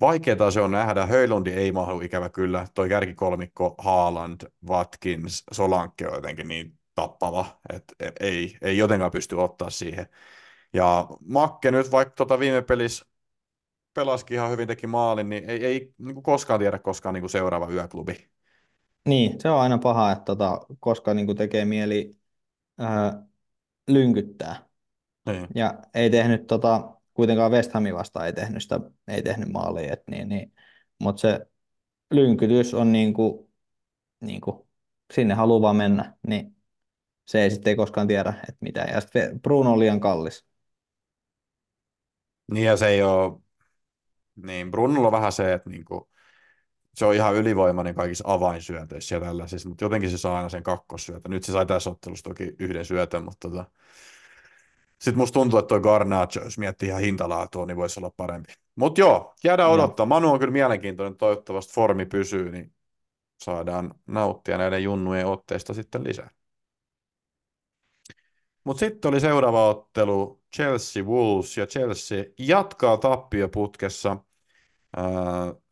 [0.00, 1.06] vaikeaa se on nähdä.
[1.06, 2.66] Höjlundi ei mahdu ikävä kyllä.
[2.74, 9.70] Toi kärkikolmikko Haaland, Watkins, Solanke on jotenkin niin tappava, että ei, ei jotenkaan pysty ottaa
[9.70, 10.06] siihen.
[10.72, 13.06] Ja Makke nyt, vaikka tota viime pelissä
[13.94, 18.35] pelasikin ihan hyvin, teki maalin, niin ei, ei niin koskaan tiedä koskaan niin seuraava yöklubi.
[19.06, 22.16] Niin, se on aina paha, että tota, koska niin kuin tekee mieli
[22.78, 23.22] ää,
[23.88, 24.66] lynkyttää.
[25.26, 25.48] Niin.
[25.54, 30.02] Ja ei tehnyt tota, kuitenkaan West Hamin vastaan ei tehnyt sitä, ei tehnyt maalia, et
[30.10, 30.52] niin, niin.
[30.98, 31.46] mutta se
[32.10, 33.48] lynkytys on niin kuin,
[34.20, 34.68] niin kuin,
[35.14, 36.56] sinne haluaa vaan mennä, niin
[37.26, 38.80] se ei sitten ei koskaan tiedä, että mitä.
[38.80, 40.44] Ja sitten Bruno on liian kallis.
[42.52, 43.40] Niin ja se ei ole,
[44.36, 46.08] Niin, Brunnulla on vähän se, että niinku,
[46.96, 51.30] se on ihan ylivoimainen kaikissa avainsyötöissä ja tällaisissa, mutta jotenkin se saa aina sen kakkosyötön.
[51.30, 53.64] Nyt se sai tässä ottelussa toki yhden syötön, mutta tota,
[54.98, 58.52] sitten musta tuntuu, että toi Garnacho, jos miettii ihan hintalaatua, niin voisi olla parempi.
[58.76, 60.06] Mutta joo, jäädään odottaa.
[60.06, 62.72] Manu on kyllä mielenkiintoinen, toivottavasti formi pysyy, niin
[63.40, 66.30] saadaan nauttia näiden junnujen otteista sitten lisää.
[68.64, 74.16] Mutta sitten oli seuraava ottelu Chelsea Wolves ja Chelsea jatkaa tappioputkessa.
[74.96, 75.65] 4-2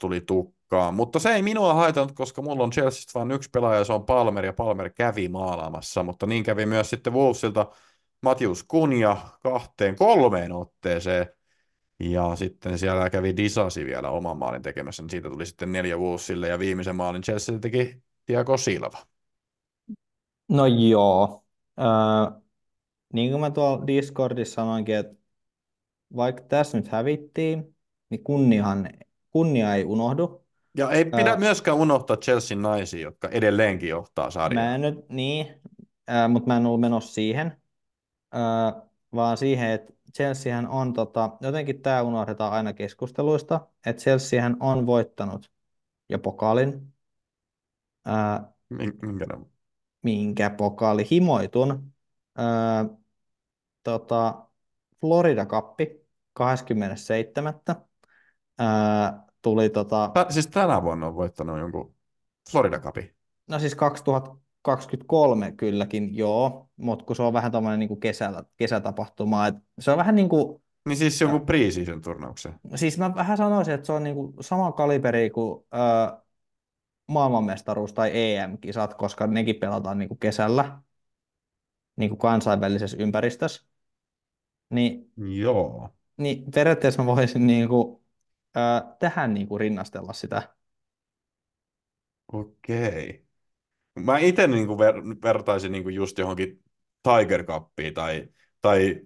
[0.00, 3.92] tuli tukkaan, mutta se ei minua haitannut, koska mulla on Chelseasta vain yksi pelaaja, se
[3.92, 7.66] on Palmer, ja Palmer kävi maalaamassa, mutta niin kävi myös sitten Wolvesilta
[8.22, 11.26] Matius Kunja kahteen kolmeen otteeseen,
[12.00, 16.48] ja sitten siellä kävi Disasi vielä oman maalin tekemässä, niin siitä tuli sitten neljä Wolvesille,
[16.48, 18.98] ja viimeisen maalin Chelsea teki Tiago Silva.
[20.48, 21.44] No joo.
[21.78, 22.42] Äh,
[23.12, 25.14] niin kuin mä tuolla Discordissa sanoinkin, että
[26.16, 27.76] vaikka tässä nyt hävittiin,
[28.10, 28.90] niin kunniahan,
[29.38, 30.44] kunnia ei unohdu.
[30.76, 34.64] Ja ei pidä äh, myöskään unohtaa Chelsean naisia, jotka edelleenkin johtaa sarjaa.
[34.64, 35.46] Mä en nyt, niin,
[36.10, 37.62] äh, mutta mä en ollut menossa siihen,
[38.34, 38.82] äh,
[39.14, 45.50] vaan siihen, että Chelseahän on, tota, jotenkin tämä unohdetaan aina keskusteluista, että Chelseahän on voittanut
[46.08, 46.92] jo pokaalin.
[48.08, 48.40] Äh,
[49.02, 49.46] minkä ne?
[50.02, 51.06] Minkä pokaali?
[51.10, 51.92] Himoitun.
[52.38, 52.96] Äh,
[53.82, 54.46] tota,
[55.00, 55.80] Florida Cup
[56.32, 57.54] 27.
[58.58, 60.10] Ää, tuli tota...
[60.14, 61.94] Tä, siis tänä vuonna on voittanut jonkun
[62.50, 63.14] Florida Cupin.
[63.48, 69.60] No siis 2023 kylläkin, joo, mutta kun se on vähän tämmöinen niin kesällä, kesätapahtuma, että
[69.78, 70.62] se on vähän niin kuin...
[70.88, 72.54] Niin siis jonkun pre-season turnauksen.
[72.74, 76.22] Siis mä vähän sanoisin, että se on niin kuin sama kaliberi kuin ää,
[77.06, 80.78] maailmanmestaruus tai EM-kisat, koska nekin pelataan niin kuin kesällä
[81.96, 83.62] niin kuin kansainvälisessä ympäristössä.
[84.70, 85.90] Niin, Joo.
[86.16, 87.97] Niin periaatteessa mä voisin niin kuin,
[88.58, 90.54] ää, tähän niin kuin rinnastella sitä.
[92.32, 93.24] Okei.
[94.00, 96.62] Mä itse niin kuin ver, vertaisin niin kuin just johonkin
[97.02, 98.28] Tiger Cupiin tai,
[98.60, 99.00] tai,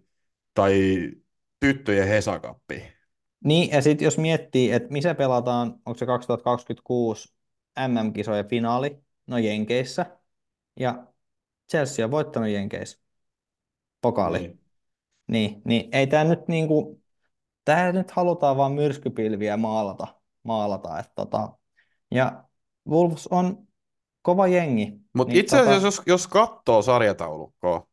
[0.55, 0.75] tai
[1.61, 2.83] tyttöjen Hesa Cupiin.
[3.45, 7.35] Niin, ja sitten jos miettii, että missä pelataan, onko se 2026
[7.89, 10.07] MM-kisojen finaali, no Jenkeissä,
[10.81, 11.07] ja
[11.71, 12.99] Chelsea on voittanut Jenkeissä
[14.01, 14.39] pokaali.
[14.39, 14.61] Niin.
[15.27, 17.02] Niin, niin ei tämä nyt niinku,
[17.65, 20.07] tämä nyt halutaan vaan myrskypilviä maalata,
[20.43, 21.49] maalata että tota,
[22.11, 22.45] ja
[22.89, 23.67] Wolves on
[24.23, 25.01] kova jengi.
[25.15, 25.87] Mutta niin, itse asiassa, tota...
[25.87, 27.87] jos, jos katsoo sarjataulukkoa,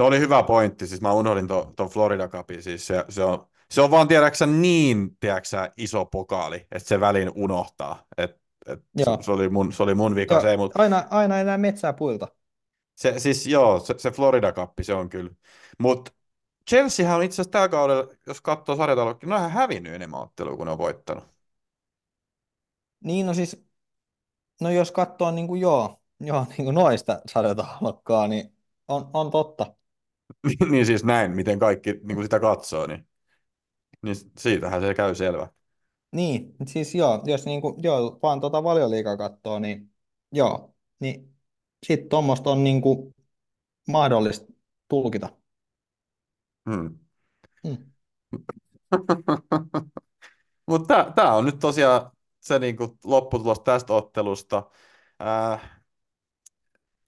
[0.00, 3.46] Tuo oli hyvä pointti, siis mä unohdin tuon to, Florida Cupin, siis se, se, on,
[3.70, 8.06] se on vaan tiedäksä niin tiedäksä, iso pokaali, että se välin unohtaa.
[8.18, 8.36] Et,
[8.66, 10.34] et se, se, oli mun, se oli mun vika.
[10.34, 10.72] Joo, se, mut...
[10.74, 12.28] aina, aina enää metsää puilta.
[12.94, 15.30] Se, siis joo, se, se Florida Cup, se on kyllä.
[15.78, 16.12] Mutta
[16.70, 20.64] Chelseahän on itse asiassa tällä kaudella, jos katsoo sarjataloukin, ne on hävinnyt enemmän ottelua kuin
[20.66, 21.24] ne on voittanut.
[23.04, 23.64] Niin, no siis,
[24.60, 28.52] no jos katsoo niin kuin joo, joo niin kuin noista sarjataulukkaa, niin
[28.88, 29.74] on, on totta.
[30.70, 33.08] niin siis näin, miten kaikki niin kuin sitä katsoo, niin,
[34.02, 35.48] niin siitähän se käy selvä.
[36.12, 39.92] Niin, siis joo, jos niin kuin, joo, vaan tuota valioliikaa katsoo, niin
[40.32, 41.34] joo, niin
[41.86, 43.14] sitten tuommoista on niin kuin
[43.88, 44.52] mahdollista
[44.88, 45.39] tulkita.
[47.64, 47.76] Hmm.
[47.76, 47.76] Hmm.
[50.66, 52.10] Mutta tämä on nyt tosiaan
[52.40, 54.62] se niinku lopputulos tästä ottelusta.
[55.22, 55.80] Äh,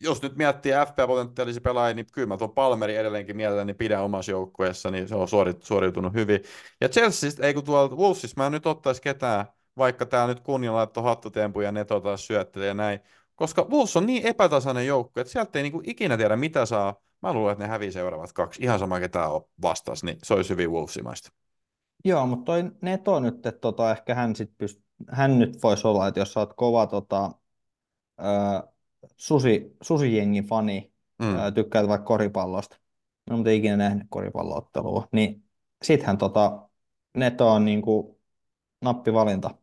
[0.00, 4.90] jos nyt miettii FP-potentiaalisia pelaajia, niin kyllä mä tuon Palmeri edelleenkin mielelläni pidän omassa joukkueessa,
[4.90, 5.28] niin se on
[5.62, 6.40] suoriutunut hyvin.
[6.80, 9.46] Ja Chelsea, ei kun tuolla Wolvesissa mä en nyt ottaisi ketään,
[9.76, 13.00] vaikka täällä nyt kunnia laittoi hattutempuja ja Neto taas syöttelee ja näin,
[13.34, 17.32] koska Wolves on niin epätasainen joukko, että sieltä ei niinku ikinä tiedä mitä saa Mä
[17.32, 18.62] luulen, että ne hävii seuraavat kaksi.
[18.62, 21.32] Ihan sama, ketä on vastas, niin se olisi hyvin Wolvesimaista.
[22.04, 26.08] Joo, mutta toi Neto nyt, että tota, ehkä hän, sit pyst- hän nyt voisi olla,
[26.08, 27.30] että jos sä oot kova tota,
[28.18, 28.62] ää,
[29.16, 31.36] susi, susijengin fani, mm.
[31.36, 32.78] ää, tykkäät vaikka koripallosta,
[33.30, 35.44] no, mutta ikinä nähnyt koripalloottelua, niin
[35.82, 36.68] sittenhän tota,
[37.16, 38.20] Neto on niinku
[38.80, 39.54] nappivalinta,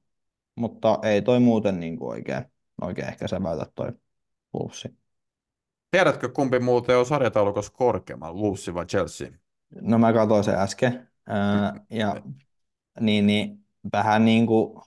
[0.55, 2.45] mutta ei toi muuten niinku oikein,
[2.81, 3.91] oikein ehkä säväytä toi
[4.55, 4.99] Wolvesi.
[5.91, 9.27] Tiedätkö, kumpi muuten on sarjataulukossa korkeammalla, Wolves vai Chelsea?
[9.81, 11.09] No mä katsoin sen äsken.
[11.27, 12.15] Ää, ja
[12.99, 14.81] niin, niin, vähän niin kuin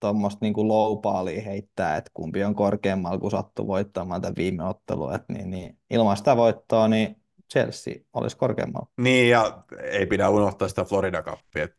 [0.00, 0.98] tuommoista niin low
[1.44, 5.14] heittää, että kumpi on korkeammalla, kun sattuu voittamaan tämän viime ottelun.
[5.14, 7.16] Et niin, niin, ilman sitä voittoa, niin
[7.52, 8.86] Chelsea olisi korkeammalla.
[8.96, 11.64] Niin, ja ei pidä unohtaa sitä Florida Cupia.
[11.64, 11.76] Et,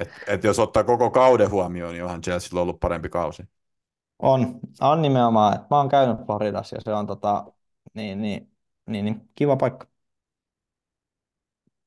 [0.00, 3.42] et, et jos ottaa koko kauden huomioon, niin onhan Chelsea ollut parempi kausi.
[4.18, 5.54] On, on nimenomaan.
[5.54, 7.52] Että mä oon käynyt Floridassa ja se on tota,
[7.94, 8.52] niin, niin,
[8.86, 9.86] niin, niin kiva paikka.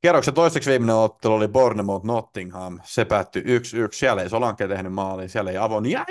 [0.01, 2.79] Kierroksen toiseksi viimeinen ottelu oli Bournemouth Nottingham.
[2.83, 3.45] Se päättyi 1-1.
[3.91, 6.05] Siellä ei Solanke tehnyt maalia, siellä ei Avon jäi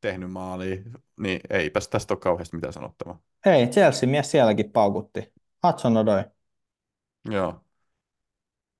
[0.00, 0.76] tehnyt maalia.
[1.20, 3.20] Niin eipäs tästä ole kauheasti mitään sanottavaa.
[3.46, 5.32] Ei, Chelsea-mies sielläkin paukutti.
[5.66, 6.24] Hudson Odoi.
[7.30, 7.60] Joo.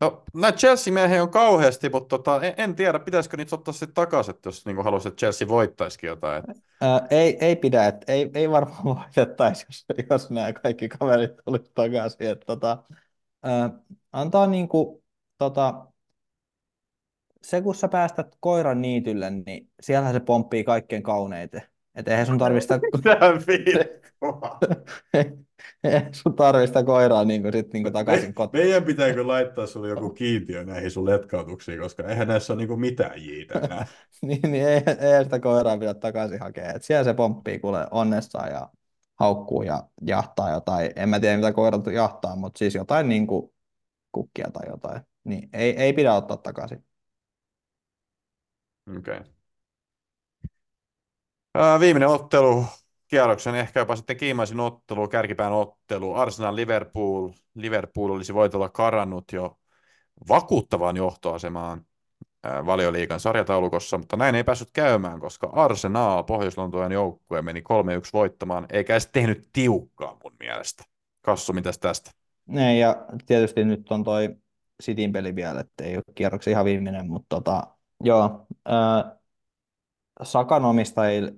[0.00, 4.34] No, näitä Chelsea-miehiä on kauheasti, mutta tota, en, en tiedä, pitäisikö niitä ottaa sitten takaisin,
[4.44, 6.42] jos niin haluaisit, että Chelsea voittaisikin jotain.
[6.80, 11.70] Ää, ei, ei pidä, että ei, ei varmaan voitettaisi, jos, jos nämä kaikki kaverit tulisi
[11.74, 12.26] takaisin.
[12.30, 12.82] Että, tota,
[13.42, 13.70] ää,
[14.12, 15.04] antaa niinku,
[15.38, 15.86] tota,
[17.42, 21.62] se, kun sä päästät koiran niitylle, niin siellähän se pomppii kaikkein kauneiten.
[21.94, 23.18] Että eihän sun tarvista, Mitä
[26.22, 28.64] sun tarvista koiraa niinku sit niinku takaisin kotiin.
[28.64, 33.22] Meidän pitääkö laittaa sulle joku kiintiö näihin sun letkautuksiin, koska eihän näissä ole niinku mitään
[33.22, 33.60] jiitä
[34.22, 36.72] niin, niin ei, ei sitä koiraa pidä takaisin hakea.
[36.72, 38.68] Et siellä se pomppii kuule onnessaan ja
[39.18, 40.90] haukkuu ja jahtaa jotain.
[40.96, 43.52] En mä tiedä, mitä koirat jahtaa, mutta siis jotain niin kuin
[44.12, 45.02] kukkia tai jotain.
[45.24, 46.84] Niin ei, ei pidä ottaa takaisin.
[48.98, 49.18] Okei.
[51.54, 51.80] Okay.
[51.80, 52.64] Viimeinen ottelu,
[53.08, 57.30] kierroksen ehkä jopa sitten kiimaisin ottelu, kärkipään ottelu, Arsenal Liverpool.
[57.54, 59.58] Liverpool olisi voitolla karannut jo
[60.28, 61.84] vakuuttavaan johtoasemaan
[62.66, 67.62] valioliikan sarjataulukossa, mutta näin ei päässyt käymään, koska Arsenal, Pohjois-Lontojen joukkue, meni 3-1
[68.12, 70.84] voittamaan, eikä edes tehnyt tiukkaa mun mielestä.
[71.20, 72.10] Kassu, mitäs tästä?
[72.46, 74.36] Ne, ja tietysti nyt on toi
[74.82, 77.66] Cityn peli vielä, että ei ole kierroksen ihan viimeinen, mutta tota,
[78.04, 79.16] joo, ää,
[80.22, 81.34] Sakan omistajille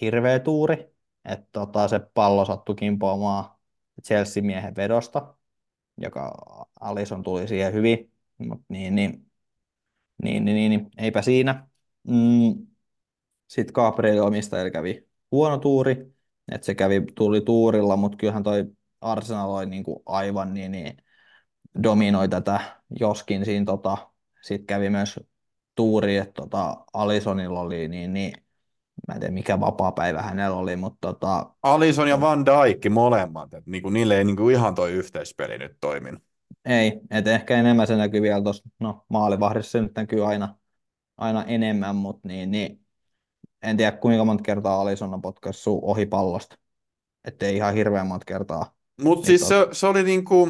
[0.00, 0.97] hirveä tuuri,
[1.28, 3.58] että tota, se pallo sattui kimpoamaan
[4.06, 5.34] Chelsea-miehen vedosta,
[5.98, 6.34] joka
[6.80, 9.26] Alison tuli siihen hyvin, mutta niin, niin,
[10.22, 11.68] niin, niin, niin, niin eipä siinä.
[12.08, 12.66] Mm.
[13.48, 16.12] Sitten Gabriel omistajille kävi huono tuuri,
[16.52, 18.64] että se kävi, tuli tuurilla, mutta kyllähän toi
[19.00, 20.96] Arsenal oli niin kuin aivan niin, niin
[21.82, 22.60] dominoi tätä,
[23.00, 24.10] joskin siinä tota,
[24.42, 25.20] sitten kävi myös
[25.74, 28.32] tuuri, että tota, Alisonilla oli niin, niin
[29.08, 31.50] mä en tiedä mikä vapaa päivä hänellä oli, mutta tota...
[31.62, 36.22] Alison ja Van Dijk molemmat, että niinku, niille ei niinku ihan toi yhteispeli nyt toiminut.
[36.64, 40.56] Ei, että ehkä enemmän se näkyy vielä tuossa, no maalivahdissa se nyt näkyy aina,
[41.16, 42.80] aina enemmän, mutta niin, niin,
[43.62, 46.56] en tiedä kuinka monta kertaa Alison on potkaissut ohi pallosta,
[47.24, 48.74] ettei ihan hirveän monta kertaa.
[49.02, 50.48] Mutta siis se, se oli niinku,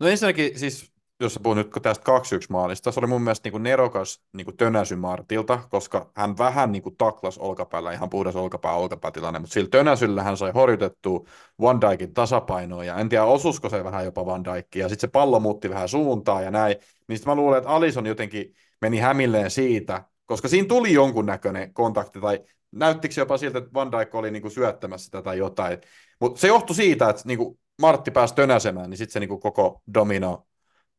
[0.00, 2.14] no ensinnäkin siis jos sä puhut nyt tästä 2-1
[2.48, 6.72] maalista, se oli mun mielestä niin kuin nerokas niin kuin tönäsy Martilta, koska hän vähän
[6.72, 11.24] niin kuin taklas olkapäällä, ihan puhdas olkapää olkapäätilanne, mutta sillä tönäsyllä hän sai horjutettua
[11.60, 15.12] Van Dijkin tasapainoa, ja en tiedä osusko se vähän jopa Van Dijkin, ja sitten se
[15.12, 16.76] pallo muutti vähän suuntaa ja näin,
[17.08, 22.20] niin sitten mä luulen, että Alison jotenkin meni hämilleen siitä, koska siinä tuli jonkunnäköinen kontakti,
[22.20, 22.40] tai
[22.72, 25.78] näyttikö jopa siltä, että Van Dijk oli niin kuin syöttämässä sitä tai jotain,
[26.20, 29.40] mutta se johtui siitä, että niin kuin Martti pääsi tönäsemään, niin sitten se niin kuin
[29.40, 30.46] koko domino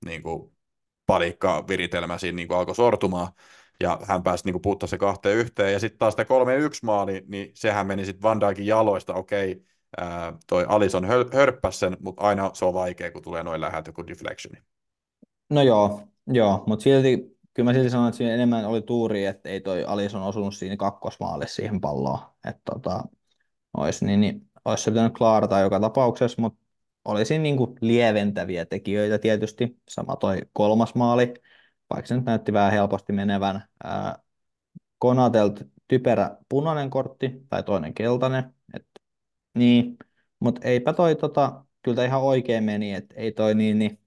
[0.06, 0.52] niin kuin
[1.06, 3.28] palikka viritelmä siinä niin kuin alkoi sortumaan,
[3.80, 6.28] ja hän pääsi niin puuttaa se kahteen yhteen, ja sitten taas tämä 3-1
[6.84, 9.64] maali, niin sehän meni sitten Van Dijkin jaloista, okei,
[9.98, 13.92] ää, toi Alison hör, hörppäs sen, mutta aina se on vaikea, kun tulee noin läheltä
[13.92, 14.62] kuin deflectioni.
[15.50, 19.50] No joo, joo mutta silti, kyllä mä silti sanon, että siinä enemmän oli tuuri, että
[19.50, 23.04] ei toi Alison osunut siinä kakkosmaalissa siihen palloon, että tota,
[23.78, 26.65] olisi, niin, niin, olisi se pitänyt klaarata joka tapauksessa, mutta
[27.06, 29.78] olisi niin kuin lieventäviä tekijöitä tietysti.
[29.90, 31.34] Sama toi kolmas maali,
[31.90, 33.64] vaikka se nyt näytti vähän helposti menevän.
[33.84, 34.20] Ää,
[34.98, 38.54] Konatelt typerä punainen kortti tai toinen keltainen.
[38.74, 38.88] Et,
[39.54, 39.98] niin,
[40.40, 44.00] mutta eipä toi tota, kyllä ihan oikein meni, että ei toi niin, niin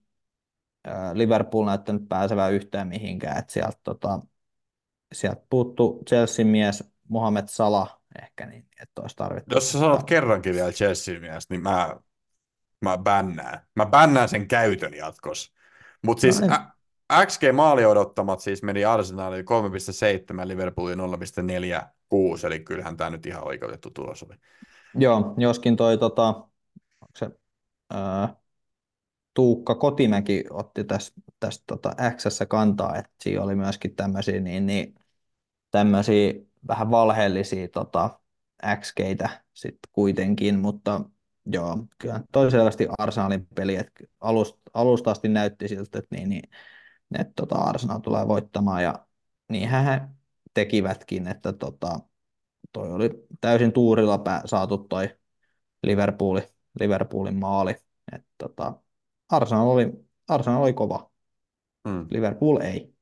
[0.85, 4.21] ää, Liverpool näyttänyt pääsevää yhtään mihinkään, että sieltä tota,
[5.13, 9.55] sieltä puuttu Chelsea mies Mohamed Salah ehkä, niin että olisi tarvittu.
[9.55, 11.97] Jos sä sanot kerrankin vielä Chelsea mies, niin mä
[12.81, 13.67] mä bännään.
[13.75, 15.53] Mä bännään sen käytön jatkossa.
[16.03, 19.45] Mutta siis no, ä- XG maali odottamat siis meni Arsenalille
[20.43, 24.35] 3,7, Liverpoolin 0,46, eli kyllähän tämä nyt ihan oikeutettu tulos oli.
[24.95, 26.49] Joo, joskin toi tota,
[27.17, 27.31] se,
[27.91, 28.37] ää,
[29.35, 34.95] Tuukka Kotimäki otti tästä tästä tota X kantaa, että siinä oli myöskin tämmöisiä niin, niin,
[35.71, 36.33] tämmöisiä
[36.69, 38.21] vähän valheellisia tota,
[38.81, 41.01] XGitä sitten kuitenkin, mutta
[41.53, 46.43] Joo, kyllä toi selvästi Arsenalin peli, että alusta, alusta asti näytti siltä, että, niin, niin,
[47.19, 49.07] että tota Arsenal tulee voittamaan ja
[49.49, 50.01] niinhän he
[50.55, 52.01] tekivätkin, että tota,
[52.73, 55.17] toi oli täysin tuurilla pää, saatu toi
[55.83, 56.43] Liverpooli,
[56.81, 57.77] Liverpoolin maali.
[58.13, 58.75] että tota,
[59.29, 59.93] Arsenal, oli,
[60.29, 61.11] Arsenal oli kova,
[61.89, 62.07] mm.
[62.11, 62.95] Liverpool ei.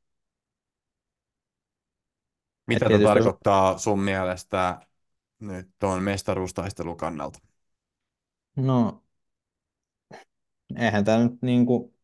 [2.66, 4.80] Mitä tämä tarkoittaa sun mielestä
[5.40, 7.38] nyt tuon mestaruustaistelun kannalta?
[8.57, 9.03] No,
[10.77, 11.95] eihän tämä nyt niin kuin,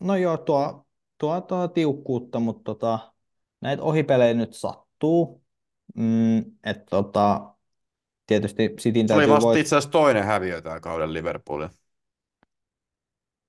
[0.00, 0.86] no joo, tuo,
[1.18, 3.12] tuo, tuo tiukkuutta, mutta tota,
[3.60, 5.42] näitä ohipelejä nyt sattuu.
[5.94, 7.54] Mm, että tota,
[8.26, 9.60] tietysti Cityn Se oli täytyy vasta voit...
[9.60, 11.70] itse asiassa toinen häviö tällä kauden Liverpoolin.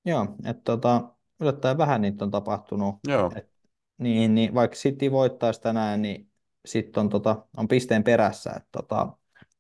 [0.06, 2.96] Joo, että tota, yllättäen vähän niitä on tapahtunut.
[3.08, 3.32] Joo.
[3.36, 3.50] Et,
[3.98, 6.32] niin, niin, vaikka City voittaisi tänään, niin
[6.66, 8.54] sitten on, tota, on pisteen perässä.
[8.58, 9.18] Et, tota,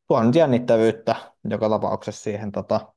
[0.07, 1.15] tuo nyt jännittävyyttä
[1.49, 2.93] joka tapauksessa siihen tota,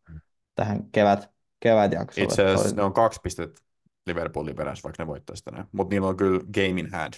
[0.54, 1.30] tähän kevät,
[1.61, 2.24] kevätjaksolle.
[2.24, 3.61] Itse asiassa ne on kaksi pistettä
[4.07, 5.66] Liverpoolin perässä, vaikka ne voittaisi tänään.
[5.72, 7.14] Mutta niillä on kyllä game in hand.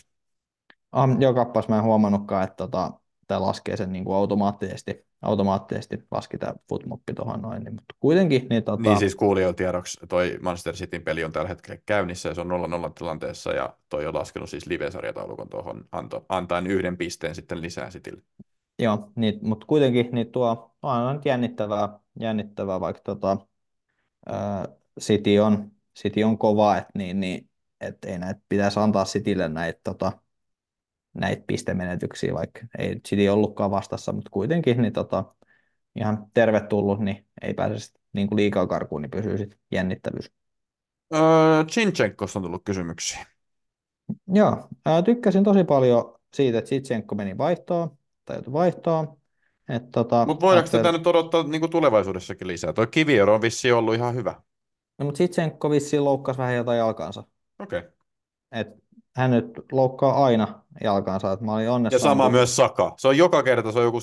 [0.92, 2.92] Ah, joo, kappas mä en huomannutkaan, että tota,
[3.26, 8.46] tämä laskee sen niin kuin automaattisesti, automaattisesti laski tämä footmoppi tuohon noin, niin, mutta kuitenkin
[8.50, 12.34] niin, tota, Niin siis kuulijoilla tiedoksi, toi Manchester Cityn peli on tällä hetkellä käynnissä ja
[12.34, 12.50] se on
[12.88, 17.90] 0-0 tilanteessa ja toi on laskenut siis live-sarjataulukon tuohon anto, antaen yhden pisteen sitten lisää
[17.90, 18.22] Citylle.
[18.78, 23.36] Joo, niin, mutta kuitenkin niin tuo on nyt jännittävää, jännittävää vaikka tota,
[24.26, 24.68] ää,
[25.00, 27.50] City, on, City on kova, että niin, niin,
[27.80, 30.12] et ei näitä pitäisi antaa Citylle näitä, tota,
[31.14, 35.24] näitä pistemenetyksiä, vaikka ei City ollutkaan vastassa, mutta kuitenkin niin tota,
[35.96, 40.32] ihan tervetullut, niin ei pääse sit niin kuin liikaa karkuun, niin pysyy sitten jännittävyys.
[41.14, 41.20] Öö,
[42.36, 43.26] on tullut kysymyksiä.
[44.28, 47.97] Joo, ää, tykkäsin tosi paljon siitä, että Sitsenko meni vaihtoon,
[48.28, 49.16] tai joutui vaihtoon.
[49.68, 52.72] Et, tota, Mutta voidaanko tätä nyt odottaa niin kuin tulevaisuudessakin lisää?
[52.72, 54.34] Toi Kiviero on vissiin ollut ihan hyvä.
[54.98, 57.24] No, mutta Sitsenko vissiin loukkasi vähän jotain jalkaansa.
[57.58, 57.78] Okei.
[57.78, 57.90] Okay.
[58.52, 58.68] Et
[59.16, 62.94] hän nyt loukkaa aina jalkaansa, että mä olin Ja sama myös Saka.
[62.98, 64.02] Se on joka kerta, se on joku 77-80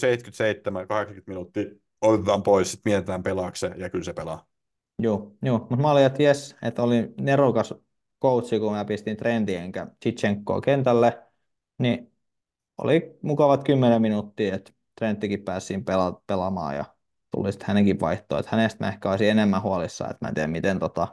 [1.27, 1.63] minuuttia,
[2.01, 4.45] otetaan pois, sitten mietitään pelaako se, ja kyllä se pelaa.
[4.99, 5.57] Joo, joo.
[5.57, 7.73] mutta mä olin, että jes, että oli nerokas
[8.21, 11.23] coachi, kun mä pistin Trentin enkä Chichenkoa kentälle,
[11.77, 12.14] niin
[12.77, 16.85] oli mukavat 10 minuuttia, että Trenttikin pääsi pela- pelaamaan ja
[17.31, 20.47] tuli sitten hänenkin vaihtoon, että hänestä mä ehkä olisin enemmän huolissaan, että mä en tiedä
[20.47, 21.07] miten, tota,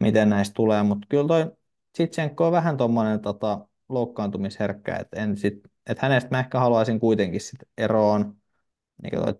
[0.00, 1.52] miten näistä tulee, mutta kyllä toi
[1.96, 5.54] Chichenko on vähän tuommoinen tota, loukkaantumisherkkä, että, en sit,
[5.86, 8.36] että hänestä mä ehkä haluaisin kuitenkin sit eroon,
[9.02, 9.34] niin toi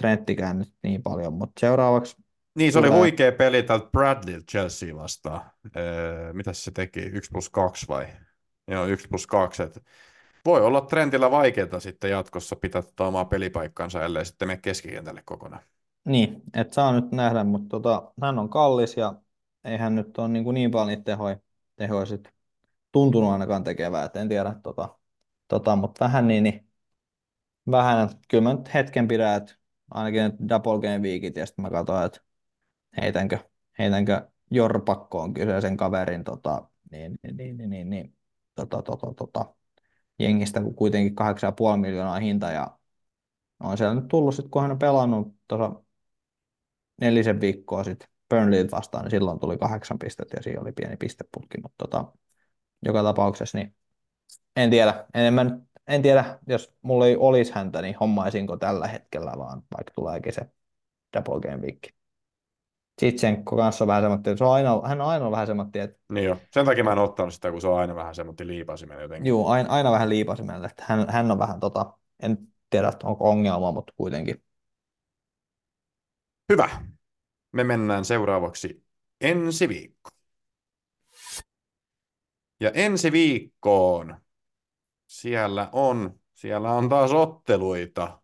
[0.00, 2.16] Trenttikään nyt niin paljon, mutta seuraavaksi
[2.54, 3.00] Niin, se oli Tulee.
[3.00, 5.50] huikea peli tältä Bradley Chelsea vastaan.
[5.76, 7.00] Öö, mitäs se teki?
[7.00, 8.06] 1 plus 2 vai?
[8.68, 9.62] Joo, 1 plus 2.
[9.62, 9.82] Et
[10.44, 15.62] voi olla trendillä vaikeaa sitten jatkossa pitää tota omaa pelipaikkaansa, ellei sitten mene keskikentälle kokonaan.
[16.04, 19.14] Niin, et saa nyt nähdä, mutta tota, hän on kallis ja
[19.64, 21.36] ei hän nyt ole niin, kuin niin paljon niitä tehoja,
[21.76, 22.28] tehoja sit
[22.92, 24.98] tuntunut ainakaan tekevää, et en tiedä, tota,
[25.48, 26.68] tota, mutta vähän niin, niin
[27.70, 29.54] vähän, että kyllä mä nyt hetken pidän, että
[29.90, 32.20] ainakin double game weekit ja sitten mä katsoin, että
[33.02, 33.38] heitänkö,
[33.78, 38.16] heitänkö jorpakkoon kyseisen kaverin tota, niin, niin, niin, niin, niin, niin
[38.54, 39.54] tota, tota, tota,
[40.18, 42.78] jengistä, kuitenkin 8,5 miljoonaa hinta ja
[43.60, 45.82] on siellä nyt tullut sitten, kun hän on pelannut tuossa
[47.00, 51.58] nelisen viikkoa sitten Burnley vastaan, niin silloin tuli kahdeksan pistettä ja siinä oli pieni pisteputki,
[51.62, 52.12] mutta tota,
[52.82, 53.76] joka tapauksessa niin
[54.56, 59.32] en tiedä, en, nyt- en tiedä, jos mulla ei olisi häntä, niin hommaisinko tällä hetkellä,
[59.38, 60.42] vaan vaikka tuleekin se
[61.16, 61.94] double game week.
[63.00, 66.26] Sitsenko kanssa on vähän semmoinen, se on aina, hän on aina vähän semmoinen, että Niin
[66.26, 66.36] jo.
[66.50, 69.28] Sen takia mä en ottanut sitä, kun se on aina vähän semmoinen liipasiminen jotenkin.
[69.28, 72.38] juu, aina, aina vähän liipasimella, että hän, hän on vähän tota, en
[72.70, 74.42] tiedä, onko ongelma, mutta kuitenkin.
[76.52, 76.70] Hyvä.
[77.52, 78.84] Me mennään seuraavaksi
[79.20, 80.10] ensi viikko.
[82.60, 84.16] Ja ensi viikkoon
[85.06, 88.20] siellä on, siellä on taas otteluita.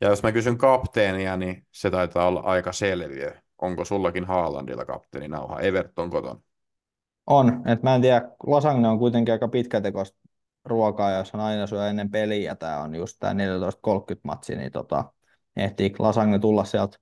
[0.00, 3.42] Ja jos mä kysyn kapteenia, niin se taitaa olla aika selviö.
[3.58, 5.60] Onko sullakin Haalandilla kapteeni nauha?
[5.60, 6.42] Everton koton.
[7.26, 10.18] On, että mä en tiedä, lasagne on kuitenkin aika pitkätekoista
[10.64, 15.12] ruokaa, jos hän aina syö ennen peliä, tämä on just tämä 14.30 matsi, niin tota,
[15.56, 16.98] ehtii lasagne tulla sieltä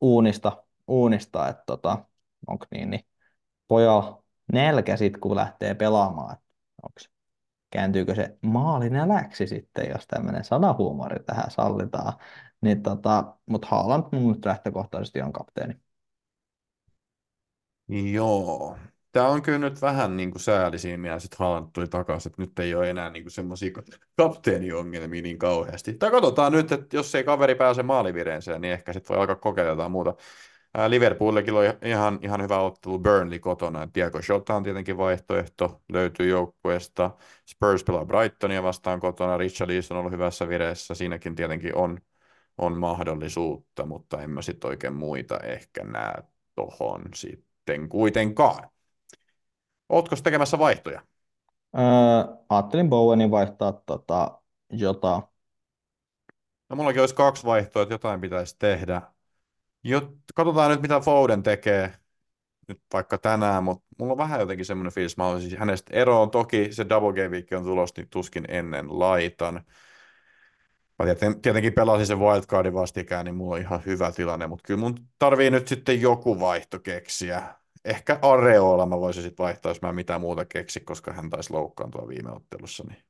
[0.00, 2.04] uunista, uunista että tota,
[2.46, 3.06] onko niin, niin
[3.68, 4.22] pojalla
[4.52, 6.36] nälkä sitten, kun lähtee pelaamaan,
[6.82, 7.10] onks,
[7.70, 12.12] kääntyykö se maalinäläksi sitten, jos tämmöinen sanahuumori tähän sallitaan,
[12.60, 15.89] niin tota, mutta Haaland mun nyt lähtökohtaisesti on kapteeni.
[17.90, 18.76] Joo.
[19.12, 22.42] Tämä on kyllä nyt vähän niin kuin sääli siinä mielessä, että Haaland tuli takaisin, että
[22.42, 23.70] nyt ei ole enää niin kuin semmoisia
[24.16, 25.94] kapteeniongelmia niin kauheasti.
[25.94, 29.70] Tai katsotaan nyt, että jos ei kaveri pääse maalivireenseen, niin ehkä sitten voi alkaa kokeilla
[29.70, 30.14] jotain muuta.
[30.88, 33.88] Liverpoolillekin oli ihan, ihan hyvä ottelu Burnley kotona.
[33.94, 37.10] Diego Jota on tietenkin vaihtoehto, löytyy joukkueesta.
[37.46, 39.36] Spurs pelaa Brightonia vastaan kotona.
[39.36, 40.94] Richarlison on ollut hyvässä vireessä.
[40.94, 41.98] Siinäkin tietenkin on,
[42.58, 46.22] on mahdollisuutta, mutta en mä sitten oikein muita ehkä näe
[46.54, 47.49] tohon sitten
[47.88, 48.70] kuitenkaan.
[49.88, 51.02] Ootko tekemässä vaihtoja?
[51.78, 51.82] Öö,
[52.48, 54.40] ajattelin Bowenin vaihtaa tota,
[54.72, 55.22] Jota
[56.70, 59.02] No mullakin olisi kaksi vaihtoa, että jotain pitäisi tehdä.
[59.84, 61.94] Jot, katsotaan nyt, mitä Foden tekee.
[62.68, 66.30] nyt vaikka tänään, mutta mulla on vähän jotenkin semmoinen fiilis, mä haluaisin hänestä eroon.
[66.30, 69.54] Toki se Double Game Week on tulossa, niin tuskin ennen laitan.
[70.98, 71.06] Mä
[71.42, 75.50] tietenkin pelasin sen wildcardin vastikään, niin mulla on ihan hyvä tilanne, mutta kyllä mun tarvii
[75.50, 77.54] nyt sitten joku vaihto keksiä.
[77.84, 82.08] Ehkä Areola mä voisin sitten vaihtaa, jos mä mitään muuta keksi, koska hän taisi loukkaantua
[82.08, 82.84] viime ottelussa.
[82.88, 83.04] Niin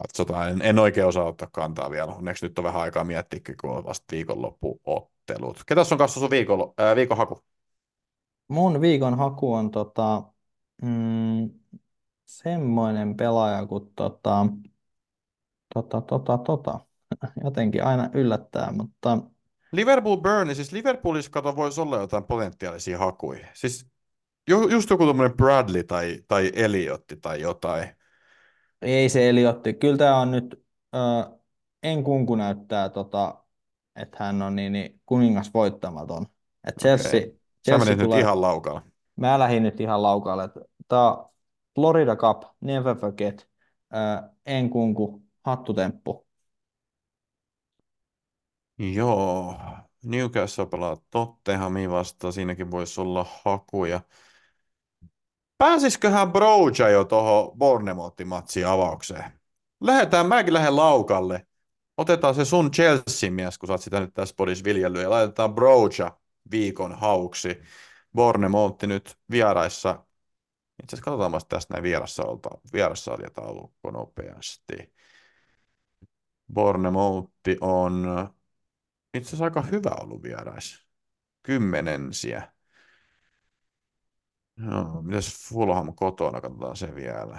[0.00, 2.14] katsotaan, en, en oikein osaa ottaa kantaa vielä.
[2.14, 5.62] Onneksi nyt on vähän aikaa miettiä, kun on vasta viikonloppuottelut.
[5.66, 7.38] Ketäs on kanssa sun viikon, ää, viikon haku?
[8.48, 10.22] Mun viikon haku on tota,
[10.82, 11.50] mm,
[12.24, 14.46] semmoinen pelaaja kuin tota,
[15.74, 16.80] tota, tota, tota.
[17.44, 19.18] Jotenkin aina yllättää, mutta
[19.76, 23.46] Liverpool Burn, siis Liverpoolissa kato voisi olla jotain potentiaalisia hakuja.
[23.54, 23.86] Siis
[24.48, 27.88] ju, just joku tämmöinen Bradley tai, tai Eliotti tai jotain.
[28.82, 29.74] ei se Eliotti.
[29.74, 30.64] Kyllä tämä on nyt,
[30.94, 31.32] äh,
[31.82, 33.44] en kunku näyttää, tota,
[33.96, 36.26] että hän on niin, niin kuningas voittamaton.
[36.68, 37.20] Et Chelsea.
[37.20, 37.26] Sä
[37.64, 38.82] Chelsea menit tulee, nyt ihan laukalla.
[39.16, 40.48] mä lähdin nyt ihan laukaalle.
[40.88, 41.16] Tämä
[41.74, 43.48] Florida Cup, never forget,
[43.94, 46.23] äh, en kunku, hattutemppu.
[48.78, 49.56] Joo,
[50.04, 54.00] Newcastle pelaa Tottenhamia vastaan, siinäkin voisi olla hakuja.
[55.58, 59.24] Pääsisiköhän Broja jo tuohon Bournemouth-matsiin avaukseen?
[59.80, 61.46] Lähdetään, mäkin lähden laukalle.
[61.96, 66.18] Otetaan se sun Chelsea-mies, kun sä oot sitä nyt tässä podissa viljellyt, ja laitetaan Broja
[66.50, 67.62] viikon hauksi.
[68.14, 69.90] Bournemouth nyt vieraissa.
[70.82, 74.92] Itse asiassa katsotaan vasta tästä näin vierassa, olta, vierassa taulukko nopeasti.
[76.54, 78.06] Bournemouth on
[79.14, 80.86] itse asiassa aika hyvä ollut vierais.
[81.42, 82.52] Kymmenensiä.
[84.56, 87.38] Joo, mitäs Fulham kotona, katsotaan se vielä.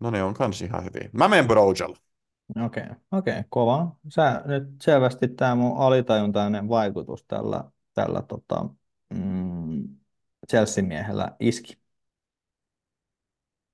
[0.00, 1.10] No ne on kans ihan hyviä.
[1.12, 1.96] Mä menen Brojalla.
[2.64, 3.96] Okei, okei, kova.
[4.08, 7.64] Sä nyt selvästi tämä mun alitajuntainen vaikutus tällä,
[7.94, 8.68] tällä tota,
[9.14, 9.88] mm,
[10.50, 11.80] Chelsea-miehellä iski.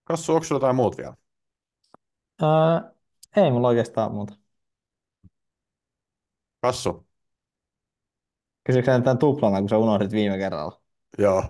[0.04, 1.14] Kassu, onko sulla jotain muut vielä?
[2.42, 2.92] Ää,
[3.36, 4.45] ei mulla oikeastaan muuta.
[6.60, 7.06] Kassu?
[8.64, 10.80] Kysytkö sä tämän tuplana, kun sä unohdit viime kerralla?
[11.18, 11.44] Joo.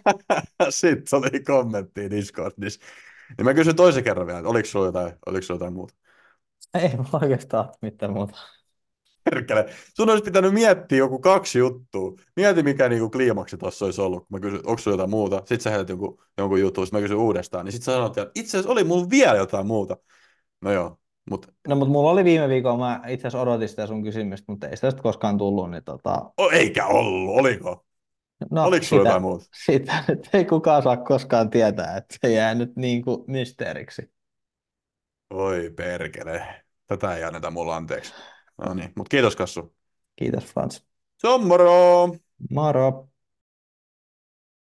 [0.70, 2.80] Sitten oli kommentti Discordissa.
[3.38, 5.94] Niin mä kysyn toisen kerran vielä, että oliko sulla jotain, oliko sulla jotain muuta?
[6.74, 8.38] Ei mulla oikeastaan mitään muuta.
[9.24, 9.66] Perkele.
[9.96, 12.12] Sun olisi pitänyt miettiä joku kaksi juttua.
[12.36, 14.18] Mieti, mikä niinku kliimaksi tuossa olisi ollut.
[14.18, 15.36] Kun mä kysyn, onko sulla jotain muuta?
[15.36, 17.64] Sitten sä heität jonkun, jonkun jutun, sitten mä kysyn uudestaan.
[17.64, 19.96] Niin sitten sä sanot, että itse asiassa oli mulla vielä jotain muuta.
[20.60, 20.98] No joo,
[21.30, 24.68] mutta No, mutta mulla oli viime viikolla, mä itse asiassa odotin sitä sun kysymystä, mutta
[24.68, 27.86] ei sitä sitten koskaan tullut, niin tota, o, eikä ollut, oliko?
[28.50, 29.44] no Oliko sitä, jotain muuta?
[29.66, 34.10] sitä nyt ei kukaan saa koskaan tietää, että se jää nyt niin kuin mysteeriksi.
[35.30, 36.64] Oi perkele.
[36.86, 38.14] Tätä ei anneta mulla anteeksi.
[38.66, 39.74] No niin, mutta kiitos Kassu.
[40.16, 40.86] Kiitos Frans.
[41.18, 42.08] Se on moro!
[42.50, 43.08] Moro!